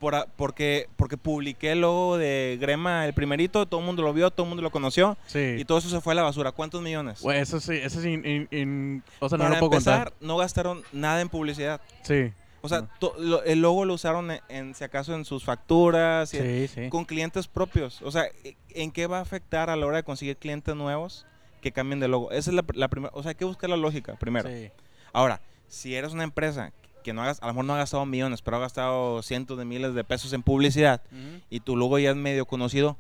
por 0.01 0.27
porque, 0.37 0.89
porque 0.97 1.17
publiqué 1.17 1.73
el 1.73 1.83
logo 1.83 2.17
de 2.19 2.59
Grema, 2.61 3.07
el 3.07 3.13
primerito, 3.15 3.67
todo 3.67 3.79
el 3.81 3.87
mundo 3.87 4.03
lo 4.03 4.13
vio, 4.13 4.31
todo 4.33 4.45
el 4.45 4.49
mundo 4.49 4.63
lo 4.63 4.71
conoció 4.71 5.17
sí. 5.27 5.57
y 5.59 5.65
todo 5.65 5.79
eso 5.79 5.89
se 5.91 6.01
fue 6.01 6.15
a 6.15 6.17
la 6.17 6.23
basura. 6.23 6.51
¿Cuántos 6.51 6.83
millones? 6.83 7.21
Güey, 7.21 7.39
eso 7.39 7.61
sí, 7.61 7.75
eso 7.75 8.01
sí, 8.01 8.15
in- 8.15 8.49
in- 8.51 9.05
o 9.21 9.29
sea, 9.29 9.39
no 9.39 9.45
Para 9.45 9.55
lo 9.55 9.61
puedo 9.61 9.73
empezar, 9.75 10.05
contar. 10.11 10.27
no 10.27 10.37
gastaron 10.39 10.83
nada 10.93 11.21
en 11.21 11.29
publicidad. 11.29 11.81
Sí, 12.03 12.33
O 12.63 12.69
sea, 12.69 12.81
No. 12.83 12.89
to- 12.99 13.15
lo- 13.19 13.43
el 13.45 13.63
logo 13.63 13.87
lo 13.87 13.95
usaron 13.95 14.31
en, 14.33 14.41
en, 14.51 14.75
si 14.75 14.85
acaso, 14.85 15.15
en 15.15 15.25
sus 15.25 15.45
facturas, 15.45 16.35
en- 16.35 16.69
sí, 16.69 16.75
sí. 16.83 16.89
con 16.91 17.05
clientes 17.07 17.47
propios. 17.49 18.03
O 18.03 18.11
sea, 18.11 18.25
¿en 18.71 18.91
qué 18.91 19.07
va 19.07 19.19
a 19.19 19.23
afectar 19.23 19.71
a 19.71 19.77
la 19.77 19.87
hora 19.87 19.97
de 19.99 20.03
conseguir 20.03 20.37
clientes 20.37 20.75
nuevos 20.77 21.25
que 21.63 21.73
cambien 21.73 22.01
de 22.01 22.09
logo? 22.09 22.31
Esa 22.33 22.51
es 22.51 22.55
la, 22.57 22.65
la 22.75 22.89
primera. 22.89 23.13
O 23.15 23.23
sea, 23.23 23.31
hay 23.31 23.35
que 23.37 23.47
buscar 23.47 23.71
la 23.71 23.77
lógica 23.79 24.15
primero. 24.17 24.49
Sí. 24.51 24.71
Ahora, 25.15 25.41
si 25.69 25.95
eres 25.95 26.13
una 26.13 26.25
empresa 26.25 26.73
que 27.03 27.13
no 27.13 27.23
hagas, 27.23 27.39
a 27.43 27.47
lo 27.47 27.53
mejor 27.53 27.65
no 27.65 27.75
ha 27.75 27.79
gastado 27.79 28.05
millones, 28.07 28.43
pero 28.43 28.57
ha 28.57 28.61
gastado 28.61 29.23
cientos 29.23 29.59
de 29.59 29.65
miles 29.65 29.95
de 29.95 30.05
pesos 30.05 30.33
en 30.33 30.43
publicidad 30.43 31.03
Ujú. 31.11 31.41
y 31.51 31.61
tu 31.61 31.77
logo 31.77 31.99
ya 31.99 32.11
es 32.11 32.17
medio 32.17 32.47
conocido, 32.47 32.97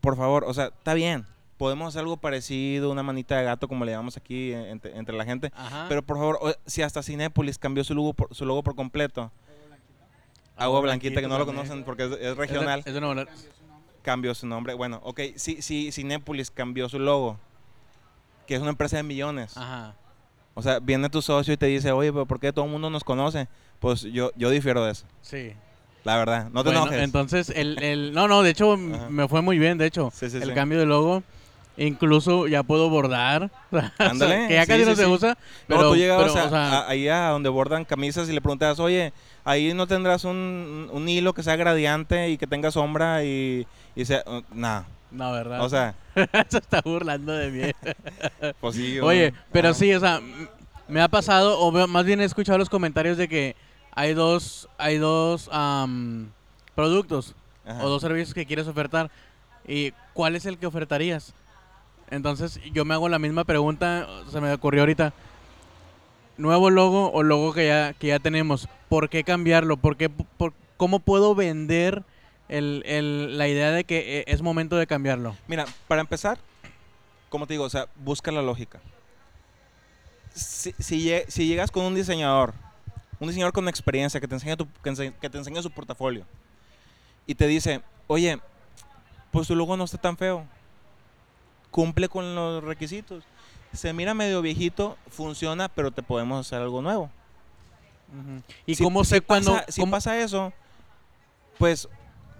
por 0.00 0.16
favor, 0.16 0.44
o 0.46 0.54
sea, 0.54 0.66
está 0.66 0.94
bien. 0.94 1.26
Podemos 1.58 1.88
hacer 1.88 2.00
algo 2.00 2.16
parecido, 2.16 2.90
una 2.90 3.04
manita 3.04 3.36
de 3.36 3.44
gato, 3.44 3.68
como 3.68 3.84
le 3.84 3.92
llamamos 3.92 4.16
aquí 4.16 4.50
eh, 4.52 4.70
entre, 4.70 4.96
entre 4.98 5.16
la 5.16 5.24
gente. 5.24 5.52
Ajá. 5.54 5.86
Pero 5.88 6.02
por 6.02 6.16
favor, 6.16 6.38
o- 6.42 6.52
si 6.66 6.82
hasta 6.82 7.02
Cinépolis 7.04 7.56
cambió 7.56 7.84
su 7.84 7.94
logo 7.94 8.12
por, 8.12 8.34
su 8.34 8.44
logo 8.44 8.64
por 8.64 8.74
completo, 8.74 9.30
Agua 10.56 10.80
Blanquita, 10.80 11.20
que 11.20 11.28
no 11.28 11.38
lo 11.38 11.46
conocen 11.46 11.84
porque 11.84 12.04
es, 12.04 12.10
es 12.10 12.16
Es 12.16 12.20
de- 12.20 12.34
regional, 12.34 12.82
es 12.84 12.92
de 12.94 13.00
Nuevo 13.00 13.14
León. 13.14 13.28
cambió 14.02 14.34
su 14.34 14.46
nombre. 14.46 14.74
Bueno, 14.74 15.00
ok, 15.04 15.20
si, 15.36 15.62
si 15.62 15.92
Cinépolis 15.92 16.50
cambió 16.50 16.88
su 16.88 16.98
logo, 16.98 17.38
que 18.46 18.56
es 18.56 18.60
una 18.60 18.70
empresa 18.70 18.96
de 18.96 19.04
millones, 19.04 19.56
Ajá. 19.56 19.94
O 20.54 20.62
sea, 20.62 20.78
viene 20.80 21.08
tu 21.08 21.22
socio 21.22 21.54
y 21.54 21.56
te 21.56 21.66
dice, 21.66 21.92
oye, 21.92 22.12
pero 22.12 22.26
¿por 22.26 22.38
qué 22.40 22.52
todo 22.52 22.64
el 22.66 22.70
mundo 22.70 22.90
nos 22.90 23.04
conoce? 23.04 23.48
Pues 23.80 24.02
yo, 24.02 24.30
yo 24.36 24.50
difiero 24.50 24.84
de 24.84 24.92
eso, 24.92 25.06
Sí. 25.22 25.52
la 26.04 26.16
verdad. 26.18 26.50
No 26.52 26.62
te 26.62 26.68
Bueno, 26.70 26.82
enojes. 26.82 27.02
Entonces, 27.02 27.50
el, 27.54 27.82
el... 27.82 28.12
No, 28.12 28.28
no, 28.28 28.42
de 28.42 28.50
hecho, 28.50 28.76
me 28.76 29.28
fue 29.28 29.40
muy 29.42 29.58
bien, 29.58 29.78
de 29.78 29.86
hecho. 29.86 30.10
Sí, 30.14 30.28
sí, 30.30 30.36
el 30.36 30.48
sí. 30.48 30.52
cambio 30.52 30.78
de 30.78 30.86
logo. 30.86 31.22
Incluso 31.78 32.48
ya 32.48 32.62
puedo 32.62 32.90
bordar. 32.90 33.50
O 33.72 33.78
sea, 33.80 33.92
Ándale, 33.98 34.46
que 34.48 34.54
ya 34.54 34.66
casi 34.66 34.84
no 34.84 34.94
se 34.94 35.06
usa. 35.06 35.30
No, 35.68 35.76
Pero, 35.78 35.88
tú 35.90 35.96
llegabas 35.96 36.30
pero, 36.32 36.44
a- 36.44 36.46
o 36.46 36.50
sea, 36.50 36.78
a- 36.80 36.88
ahí 36.90 37.08
a 37.08 37.28
donde 37.30 37.48
bordan 37.48 37.86
camisas 37.86 38.28
y 38.28 38.32
le 38.34 38.42
preguntabas, 38.42 38.78
oye, 38.78 39.14
ahí 39.44 39.72
no 39.72 39.86
tendrás 39.86 40.24
un, 40.24 40.90
un 40.92 41.08
hilo 41.08 41.32
que 41.32 41.42
sea 41.42 41.56
gradiente 41.56 42.28
y 42.28 42.36
que 42.36 42.46
tenga 42.46 42.70
sombra 42.70 43.24
y, 43.24 43.66
y 43.96 44.04
sea... 44.04 44.22
uh, 44.26 44.42
nah. 44.54 44.82
No, 45.12 45.30
¿verdad? 45.32 45.62
O 45.62 45.68
sea, 45.68 45.94
se 46.48 46.58
está 46.58 46.80
burlando 46.82 47.32
de 47.32 47.50
mí. 47.50 47.90
pues 48.60 48.76
sí. 48.76 48.98
Oye, 49.00 49.28
o- 49.28 49.32
pero 49.52 49.68
ajá. 49.68 49.78
sí, 49.78 49.92
o 49.94 50.00
sea, 50.00 50.20
me 50.88 51.00
ha 51.00 51.08
pasado, 51.08 51.58
o 51.60 51.86
más 51.86 52.04
bien 52.04 52.20
he 52.20 52.24
escuchado 52.24 52.58
los 52.58 52.70
comentarios 52.70 53.16
de 53.18 53.28
que 53.28 53.56
hay 53.94 54.14
dos, 54.14 54.68
hay 54.78 54.96
dos 54.98 55.50
productos 56.74 57.34
Ajá. 57.66 57.84
o 57.84 57.88
dos 57.88 58.02
servicios 58.02 58.34
que 58.34 58.46
quieres 58.46 58.66
ofertar. 58.66 59.10
¿Y 59.66 59.92
cuál 60.14 60.34
es 60.34 60.46
el 60.46 60.58
que 60.58 60.66
ofertarías? 60.66 61.34
Entonces 62.10 62.58
yo 62.72 62.84
me 62.84 62.94
hago 62.94 63.08
la 63.08 63.18
misma 63.18 63.44
pregunta, 63.44 64.06
se 64.30 64.40
me 64.40 64.52
ocurrió 64.52 64.82
ahorita. 64.82 65.12
Nuevo 66.38 66.70
logo 66.70 67.10
o 67.12 67.22
logo 67.22 67.52
que 67.52 67.66
ya, 67.68 67.92
que 67.92 68.08
ya 68.08 68.18
tenemos. 68.18 68.68
¿Por 68.88 69.08
qué 69.08 69.22
cambiarlo? 69.24 69.76
¿Por 69.76 69.96
qué, 69.96 70.08
por- 70.08 70.54
¿Cómo 70.78 70.98
puedo 70.98 71.34
vender 71.34 72.02
el- 72.48 72.82
el- 72.86 73.38
la 73.38 73.48
idea 73.48 73.70
de 73.70 73.84
que 73.84 74.20
eh, 74.20 74.24
es 74.26 74.42
momento 74.42 74.76
de 74.76 74.86
cambiarlo? 74.86 75.36
Mira, 75.48 75.64
para 75.88 76.00
empezar, 76.00 76.38
como 77.28 77.46
te 77.46 77.54
digo, 77.54 77.64
o 77.64 77.70
sea, 77.70 77.86
busca 77.96 78.30
la 78.32 78.42
lógica. 78.42 78.80
Si, 80.34 80.72
si 80.78 81.00
lle- 81.08 81.26
si 81.28 81.46
llegas 81.46 81.70
con 81.70 81.84
un 81.84 81.94
diseñador, 81.94 82.54
un 83.20 83.28
diseñador 83.28 83.52
con 83.52 83.68
experiencia 83.68 84.20
que 84.20 84.28
te 84.28 84.34
enseña, 84.34 84.56
tu- 84.56 84.66
que 84.82 84.90
ense- 84.90 85.14
que 85.20 85.30
te 85.30 85.38
enseña 85.38 85.62
su 85.62 85.70
portafolio 85.70 86.26
y 87.26 87.34
te 87.34 87.46
dice, 87.46 87.82
oye, 88.06 88.38
pues 89.30 89.46
tu 89.48 89.54
logo 89.56 89.76
no 89.76 89.84
está 89.84 89.98
tan 89.98 90.16
feo, 90.16 90.46
cumple 91.70 92.08
con 92.08 92.34
los 92.34 92.64
requisitos, 92.64 93.24
se 93.72 93.92
mira 93.92 94.12
medio 94.14 94.42
viejito, 94.42 94.96
funciona, 95.08 95.68
pero 95.68 95.90
te 95.90 96.02
podemos 96.02 96.46
hacer 96.46 96.60
algo 96.60 96.82
nuevo. 96.82 97.10
¿Y 98.66 98.74
Si- 98.74 98.84
cómo 98.84 99.04
si 99.04 99.10
sé 99.10 99.20
cuándo... 99.22 99.52
pasa- 99.54 99.66
si 99.72 99.80
cómo- 99.80 99.90
pasa 99.92 100.18
eso, 100.18 100.52
pues 101.58 101.88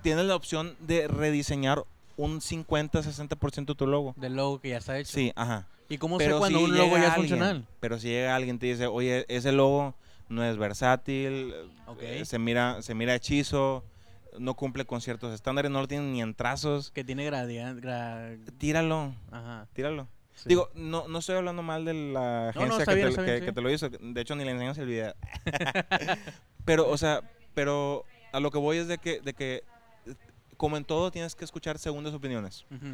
tienes 0.03 0.25
la 0.27 0.37
opción 0.37 0.77
de 0.81 1.09
rediseñar 1.09 1.85
un 2.17 2.41
50-60% 2.41 3.67
de 3.67 3.75
tu 3.75 3.87
logo. 3.87 4.15
del 4.17 4.35
logo 4.37 4.61
que 4.61 4.71
ya 4.71 4.79
está 4.79 4.99
hecho? 4.99 5.13
Sí, 5.13 5.33
ajá. 5.37 5.67
¿Y 5.89 5.99
cómo 5.99 6.19
sé 6.19 6.25
Pero 6.27 6.39
cuando 6.39 6.59
si 6.59 6.65
un 6.65 6.77
logo 6.77 6.97
ya 6.97 7.05
es 7.05 7.13
alguien- 7.13 7.29
funcional? 7.29 7.67
Pero 7.81 7.99
si 7.99 8.09
llega 8.09 8.35
alguien 8.37 8.57
y 8.57 8.59
te 8.59 8.67
dice, 8.67 8.87
oye, 8.87 9.25
ese 9.29 9.53
logo 9.53 9.95
no 10.29 10.45
es 10.45 10.57
versátil, 10.57 11.55
Ok. 11.87 11.99
eh, 12.03 12.25
se 12.25 12.39
mira, 12.39 12.81
se 12.83 12.95
mira 12.95 13.15
hechizo, 13.15 13.85
no 14.39 14.55
cumple 14.55 14.85
con 14.87 15.01
ciertos 15.03 15.35
estándares, 15.35 15.71
no 15.71 15.81
lo 15.81 15.89
tiene 15.89 16.07
ni 16.11 16.23
en 16.23 16.35
trazos, 16.35 16.91
Que 16.93 17.05
tiene 17.05 17.25
gradiente. 17.25 17.83
tíralo, 18.59 19.15
Ajá. 19.31 19.67
tíralo. 19.75 20.09
sí. 20.35 20.49
Digo, 20.49 20.71
no, 20.75 21.07
no 21.09 21.19
estoy 21.19 21.37
hablando 21.37 21.63
mal 21.63 21.85
de 21.85 21.93
la 21.93 22.53
No, 22.55 22.61
no, 22.67 22.75
agencia 22.75 22.87
que, 22.87 22.95
bien, 22.95 23.09
te, 23.15 23.23
bien, 23.23 23.27
que- 23.27 23.39
sí. 23.41 23.45
que 23.47 23.53
te 23.53 23.61
lo 23.61 23.71
hizo. 23.71 23.89
De 23.91 24.21
hecho, 24.21 24.35
ni 24.35 24.45
le 24.45 24.53
enseñas 24.53 24.79
el 24.79 24.87
video. 24.87 25.15
pero, 26.65 26.89
o 26.89 26.97
sea, 26.97 27.21
pero 27.55 28.05
a 28.33 28.41
lo 28.41 28.51
que 28.51 28.59
voy 28.59 28.79
es 28.79 28.89
de 28.89 28.99
que, 28.99 29.21
de 29.21 29.35
que 29.35 29.63
como 30.63 30.77
en 30.77 30.85
todo, 30.85 31.11
tienes 31.11 31.35
que 31.35 31.45
escuchar 31.45 31.77
segundas 31.77 32.15
opiniones. 32.15 32.65
Ujú. 32.71 32.87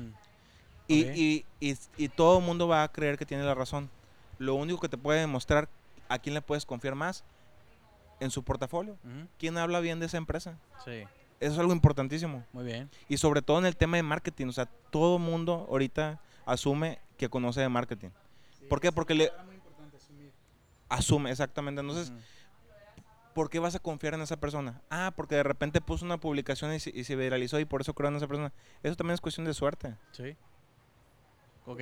Y, 0.86 1.02
Ok. 1.04 1.10
y, 1.14 1.44
y, 1.60 1.76
y 1.98 2.08
todo 2.08 2.38
el 2.38 2.44
mundo 2.46 2.66
va 2.66 2.82
a 2.82 2.88
creer 2.90 3.18
que 3.18 3.26
tiene 3.26 3.44
la 3.44 3.54
razón. 3.54 3.90
Lo 4.38 4.54
único 4.54 4.80
que 4.80 4.88
te 4.88 4.96
puede 4.96 5.20
demostrar 5.20 5.68
a 6.08 6.18
quién 6.18 6.32
le 6.32 6.40
puedes 6.40 6.64
confiar 6.64 6.94
más 6.94 7.24
en 8.20 8.30
su 8.30 8.42
portafolio. 8.42 8.94
Ujú. 9.04 9.28
¿Quién 9.38 9.58
habla 9.58 9.80
bien 9.80 10.00
de 10.00 10.06
esa 10.06 10.16
empresa? 10.16 10.56
Sí, 10.82 11.02
Eso 11.40 11.52
es 11.52 11.58
algo 11.58 11.74
importantísimo. 11.74 12.42
muy 12.54 12.64
bien. 12.64 12.88
Y 13.06 13.18
sobre 13.18 13.42
todo 13.42 13.58
en 13.58 13.66
el 13.66 13.76
tema 13.76 13.98
de 13.98 14.02
marketing. 14.02 14.46
O 14.46 14.52
sea, 14.52 14.64
todo 14.90 15.18
el 15.18 15.22
mundo 15.22 15.66
ahorita 15.68 16.18
asume 16.46 16.98
que 17.18 17.28
conoce 17.28 17.60
de 17.60 17.68
marketing. 17.68 18.08
¿Por 18.70 18.80
qué? 18.80 18.92
Porque 18.92 19.14
le 19.14 19.30
asume, 20.88 21.30
exactamente. 21.30 21.82
Entonces, 21.82 22.08
Ujú. 22.08 22.18
¿Por 23.38 23.50
qué 23.50 23.60
vas 23.60 23.76
a 23.76 23.78
confiar 23.78 24.14
en 24.14 24.22
esa 24.22 24.36
persona? 24.36 24.82
Ah, 24.90 25.12
porque 25.14 25.36
de 25.36 25.44
repente 25.44 25.80
puso 25.80 26.04
una 26.04 26.18
publicación 26.18 26.74
y 26.74 26.80
se, 26.80 26.90
y 26.90 27.04
se 27.04 27.14
viralizó 27.14 27.60
y 27.60 27.64
por 27.64 27.82
eso 27.82 27.94
creo 27.94 28.10
en 28.10 28.16
esa 28.16 28.26
persona. 28.26 28.52
Eso 28.82 28.96
también 28.96 29.14
es 29.14 29.20
cuestión 29.20 29.46
de 29.46 29.54
suerte. 29.54 29.94
Sí. 30.10 30.36
Ok. 31.64 31.80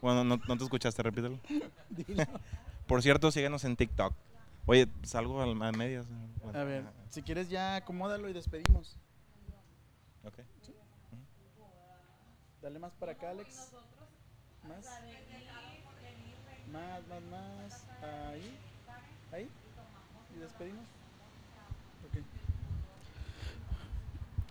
Bueno, 0.00 0.22
no, 0.22 0.36
no 0.36 0.56
te 0.56 0.62
escuchaste, 0.62 1.02
repítelo. 1.02 1.40
Por 2.86 3.02
cierto, 3.02 3.32
síguenos 3.32 3.64
en 3.64 3.74
TikTok. 3.74 4.14
Oye, 4.66 4.86
salgo 5.02 5.42
al, 5.42 5.60
a 5.60 5.72
medias. 5.72 6.06
Bueno, 6.44 6.56
A 6.60 6.62
ver, 6.62 6.84
si 7.10 7.22
quieres 7.22 7.48
ya 7.48 7.74
acomódalo 7.74 8.28
y 8.28 8.32
despedimos. 8.32 8.96
ok. 10.22 10.38
Dale 12.62 12.78
más 12.78 12.92
para 12.92 13.12
acá, 13.12 13.30
Alex. 13.30 13.72
Más. 14.62 14.86
Más, 16.72 17.08
más, 17.08 17.22
más. 17.32 17.86
Ahí. 18.00 18.56
Ahí. 19.32 19.50
Y 20.38 20.40
despedimos. 20.40 20.84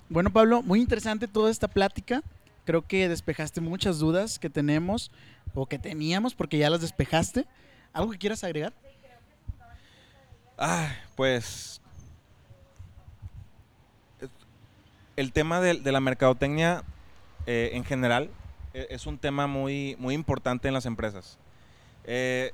Bueno, 0.09 0.29
Pablo, 0.31 0.61
muy 0.61 0.79
interesante 0.81 1.27
toda 1.27 1.51
esta 1.51 1.67
plática. 1.67 2.21
Creo 2.65 2.85
que 2.85 3.07
despejaste 3.09 3.61
muchas 3.61 3.99
dudas 3.99 4.39
que 4.39 4.49
tenemos 4.49 5.11
o 5.53 5.65
que 5.65 5.79
teníamos 5.79 6.35
porque 6.35 6.57
ya 6.57 6.69
las 6.69 6.81
despejaste. 6.81 7.45
¿Algo 7.93 8.11
que 8.11 8.17
quieras 8.17 8.43
agregar? 8.43 8.73
Ah, 10.57 10.89
pues. 11.15 11.81
es- 14.21 14.29
El 15.15 15.31
tema 15.33 15.61
de, 15.61 15.75
de 15.75 15.91
la 15.91 15.99
mercadotecnia 15.99 16.83
eh, 17.45 17.71
en 17.73 17.83
general 17.85 18.29
e- 18.73 18.87
es 18.89 19.05
un 19.07 19.17
tema 19.17 19.47
muy, 19.47 19.95
muy 19.99 20.13
importante 20.13 20.67
en 20.67 20.73
las 20.73 20.85
empresas. 20.85 21.37
Eh, 22.05 22.53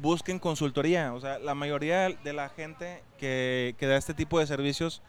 busquen 0.00 0.38
consultoría. 0.38 1.12
O 1.14 1.20
sea, 1.20 1.38
la 1.38 1.54
mayoría 1.54 2.08
de 2.08 2.32
la 2.32 2.48
gente 2.48 3.02
que, 3.18 3.74
que 3.78 3.86
da 3.86 3.96
este 3.96 4.14
tipo 4.14 4.38
de 4.38 4.46
servicios 4.46 5.02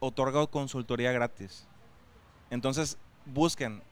otorga 0.00 0.46
consultoría 0.46 1.12
gratis. 1.12 1.66
Entonces, 2.50 2.98
busquen. 3.24 3.82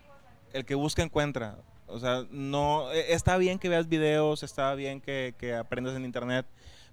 El 0.53 0.64
que 0.64 0.75
busca 0.75 1.03
encuentra. 1.03 1.59
O 1.87 1.99
sea, 1.99 2.25
no. 2.31 2.93
e- 2.93 3.12
Está 3.12 3.37
bien 3.37 3.59
que 3.59 3.69
veas 3.69 3.88
videos, 3.88 4.43
está 4.43 4.75
bien 4.75 5.01
que, 5.01 5.35
que 5.38 5.55
aprendas 5.55 5.97
en 5.97 6.05
internet. 6.05 6.47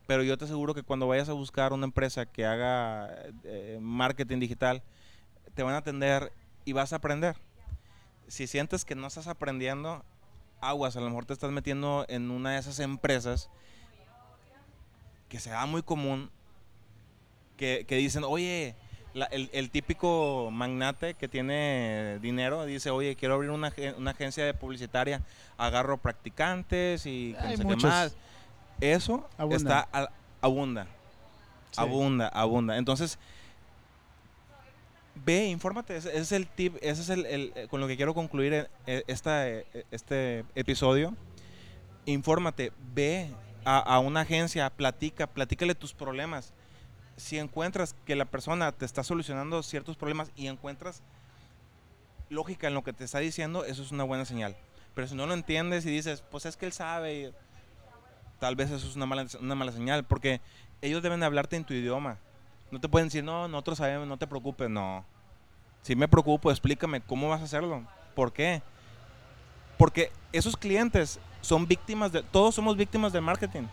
Pero 0.07 0.23
yo 0.23 0.37
te 0.37 0.45
aseguro 0.45 0.73
que 0.73 0.83
cuando 0.83 1.07
vayas 1.07 1.29
a 1.29 1.33
buscar 1.33 1.73
una 1.73 1.85
empresa 1.85 2.25
que 2.25 2.45
haga 2.45 3.09
eh, 3.43 3.77
marketing 3.79 4.39
digital, 4.39 4.81
te 5.53 5.63
van 5.63 5.75
a 5.75 5.77
atender 5.77 6.33
y 6.65 6.73
vas 6.73 6.91
a 6.91 6.97
aprender. 6.97 7.37
Si 8.27 8.47
sientes 8.47 8.83
que 8.83 8.95
no 8.95 9.07
estás 9.07 9.27
aprendiendo, 9.27 10.03
aguas, 10.61 10.95
a 10.95 11.01
lo 11.01 11.07
mejor 11.09 11.25
te 11.25 11.33
estás 11.33 11.51
metiendo 11.51 12.05
en 12.07 12.31
una 12.31 12.51
de 12.51 12.59
esas 12.59 12.79
empresas 12.79 13.49
que 15.29 15.39
se 15.39 15.49
da 15.49 15.65
muy 15.65 15.81
común, 15.83 16.29
que, 17.57 17.85
que 17.87 17.95
dicen, 17.95 18.23
oye, 18.23 18.75
la- 19.13 19.25
el, 19.25 19.49
el 19.53 19.69
típico 19.69 20.49
magnate 20.51 21.13
que 21.15 21.27
tiene 21.27 22.19
dinero 22.21 22.65
dice, 22.65 22.89
oye, 22.91 23.15
quiero 23.15 23.35
abrir 23.35 23.49
una, 23.51 23.73
una 23.97 24.11
agencia 24.11 24.45
de 24.45 24.53
publicitaria, 24.53 25.21
agarro 25.57 25.97
practicantes 25.97 27.05
y 27.05 27.35
no 27.39 27.47
Hay 27.47 27.57
sé 27.57 27.63
qué 27.63 27.67
muchos. 27.67 27.89
más. 27.89 28.15
Eso 28.79 29.29
Abunda. 29.37 29.57
está 29.57 29.87
a- 29.93 30.09
abunda, 30.41 30.87
Sí. 31.71 31.79
abunda, 31.81 32.27
abunda. 32.29 32.77
Entonces, 32.77 33.17
ve, 35.15 35.47
infórmate. 35.47 35.95
Ese, 35.95 36.17
es 36.17 36.31
el 36.31 36.47
tip, 36.47 36.77
ese 36.81 37.01
es 37.01 37.09
el, 37.09 37.25
eh, 37.55 37.67
con 37.69 37.81
lo 37.81 37.87
que 37.87 37.95
quiero 37.95 38.13
concluir 38.13 38.53
eh, 38.53 38.67
eh, 38.87 39.03
esta, 39.07 39.47
este 39.91 40.45
episodio. 40.55 41.15
Infórmate, 42.05 42.71
ve 42.93 43.29
a, 43.63 43.99
una 43.99 44.21
agencia, 44.21 44.69
platica, 44.69 45.27
platícale 45.27 45.75
tus 45.75 45.93
problemas. 45.93 46.53
Si 47.15 47.37
encuentras 47.37 47.95
que 48.05 48.15
la 48.15 48.25
persona 48.25 48.71
te 48.71 48.85
está 48.85 49.03
solucionando 49.03 49.61
ciertos 49.61 49.97
problemas 49.97 50.31
y 50.35 50.47
encuentras 50.47 51.03
lógica 52.29 52.67
en 52.67 52.73
lo 52.73 52.83
que 52.83 52.93
te 52.93 53.03
está 53.03 53.19
diciendo, 53.19 53.65
eso 53.65 53.83
es 53.83 53.91
una 53.91 54.03
buena 54.03 54.25
señal. 54.25 54.55
Pero 54.95 55.07
si 55.07 55.15
no 55.15 55.27
lo 55.27 55.33
entiendes 55.33 55.85
y 55.85 55.91
dices, 55.91 56.23
pues 56.31 56.45
es 56.47 56.57
que 56.57 56.65
él 56.65 56.73
sabe, 56.73 57.33
tal 58.39 58.55
vez 58.55 58.71
eso 58.71 58.87
es 58.87 58.95
una 58.95 59.05
mala, 59.05 59.27
una 59.39 59.55
mala 59.55 59.71
señal, 59.71 60.03
porque 60.03 60.41
ellos 60.81 61.03
deben 61.03 61.19
de 61.19 61.27
hablarte 61.27 61.55
en 61.55 61.65
tu 61.65 61.75
idioma. 61.75 62.17
No 62.71 62.79
te 62.79 62.87
pueden 62.87 63.07
decir, 63.07 63.23
no, 63.23 63.47
nosotros 63.47 63.77
sabemos, 63.77 64.07
no 64.07 64.17
te 64.17 64.25
preocupes, 64.25 64.69
no. 64.69 65.03
Si 65.81 65.95
me 65.95 66.07
preocupo, 66.07 66.49
explícame 66.51 67.01
cómo 67.01 67.29
vas 67.29 67.41
a 67.41 67.43
hacerlo. 67.43 67.83
¿Por 68.15 68.31
qué? 68.31 68.61
Porque 69.77 70.11
esos 70.31 70.55
clientes 70.55 71.19
son 71.41 71.67
víctimas 71.67 72.11
de, 72.11 72.23
todos 72.23 72.55
somos 72.55 72.77
víctimas 72.77 73.11
del 73.11 73.23
marketing. 73.23 73.63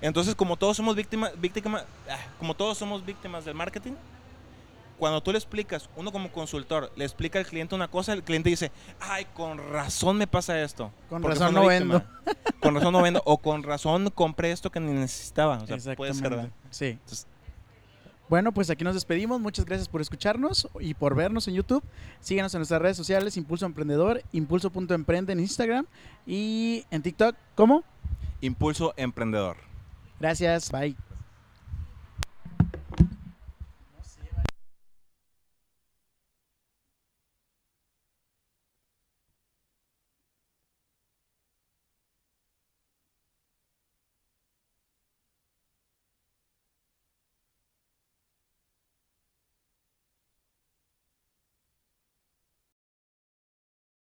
Entonces, 0.00 0.34
como 0.34 0.56
todos 0.56 0.76
somos 0.76 0.96
víctimas, 0.96 1.32
víctima, 1.40 1.84
ah, 2.10 2.18
como 2.38 2.54
todos 2.54 2.76
somos 2.76 3.04
víctimas 3.04 3.44
del 3.44 3.54
marketing, 3.54 3.92
cuando 4.98 5.22
tú 5.22 5.32
le 5.32 5.38
explicas, 5.38 5.88
uno 5.96 6.12
como 6.12 6.30
consultor, 6.30 6.90
le 6.96 7.04
explica 7.04 7.38
al 7.38 7.46
cliente 7.46 7.74
una 7.74 7.88
cosa, 7.88 8.12
el 8.12 8.22
cliente 8.22 8.50
dice, 8.50 8.70
ay, 9.00 9.26
con 9.34 9.58
razón 9.72 10.16
me 10.16 10.26
pasa 10.26 10.60
esto. 10.60 10.90
Con 11.08 11.22
razón 11.22 11.54
no 11.54 11.68
víctima. 11.68 12.04
vendo. 12.24 12.34
Con 12.60 12.74
razón 12.74 12.92
no 12.92 13.02
vendo. 13.02 13.22
O 13.24 13.38
con 13.38 13.62
razón 13.62 14.10
compré 14.10 14.52
esto 14.52 14.70
que 14.70 14.80
ni 14.80 14.92
necesitaba. 14.92 15.58
O 15.58 15.66
sea, 15.66 15.96
puede 15.96 16.14
ser. 16.14 16.50
Sí. 16.70 16.86
Entonces- 16.86 17.26
Bueno, 18.28 18.52
pues 18.52 18.70
aquí 18.70 18.84
nos 18.84 18.94
despedimos. 18.94 19.40
Muchas 19.40 19.64
gracias 19.64 19.88
por 19.88 20.00
escucharnos 20.00 20.68
y 20.80 20.94
por 20.94 21.14
vernos 21.14 21.46
en 21.48 21.54
YouTube. 21.54 21.82
Síganos 22.20 22.54
en 22.54 22.60
nuestras 22.60 22.80
redes 22.80 22.96
sociales, 22.96 23.36
Impulso 23.36 23.66
Emprendedor, 23.66 24.22
Impulso.emprende 24.32 25.32
en 25.32 25.40
Instagram 25.40 25.86
y 26.26 26.84
en 26.90 27.02
TikTok. 27.02 27.36
¿Cómo? 27.54 27.84
Impulso 28.40 28.94
emprendedor. 28.96 29.56
Gracias. 30.20 30.70
Bye. 30.70 30.96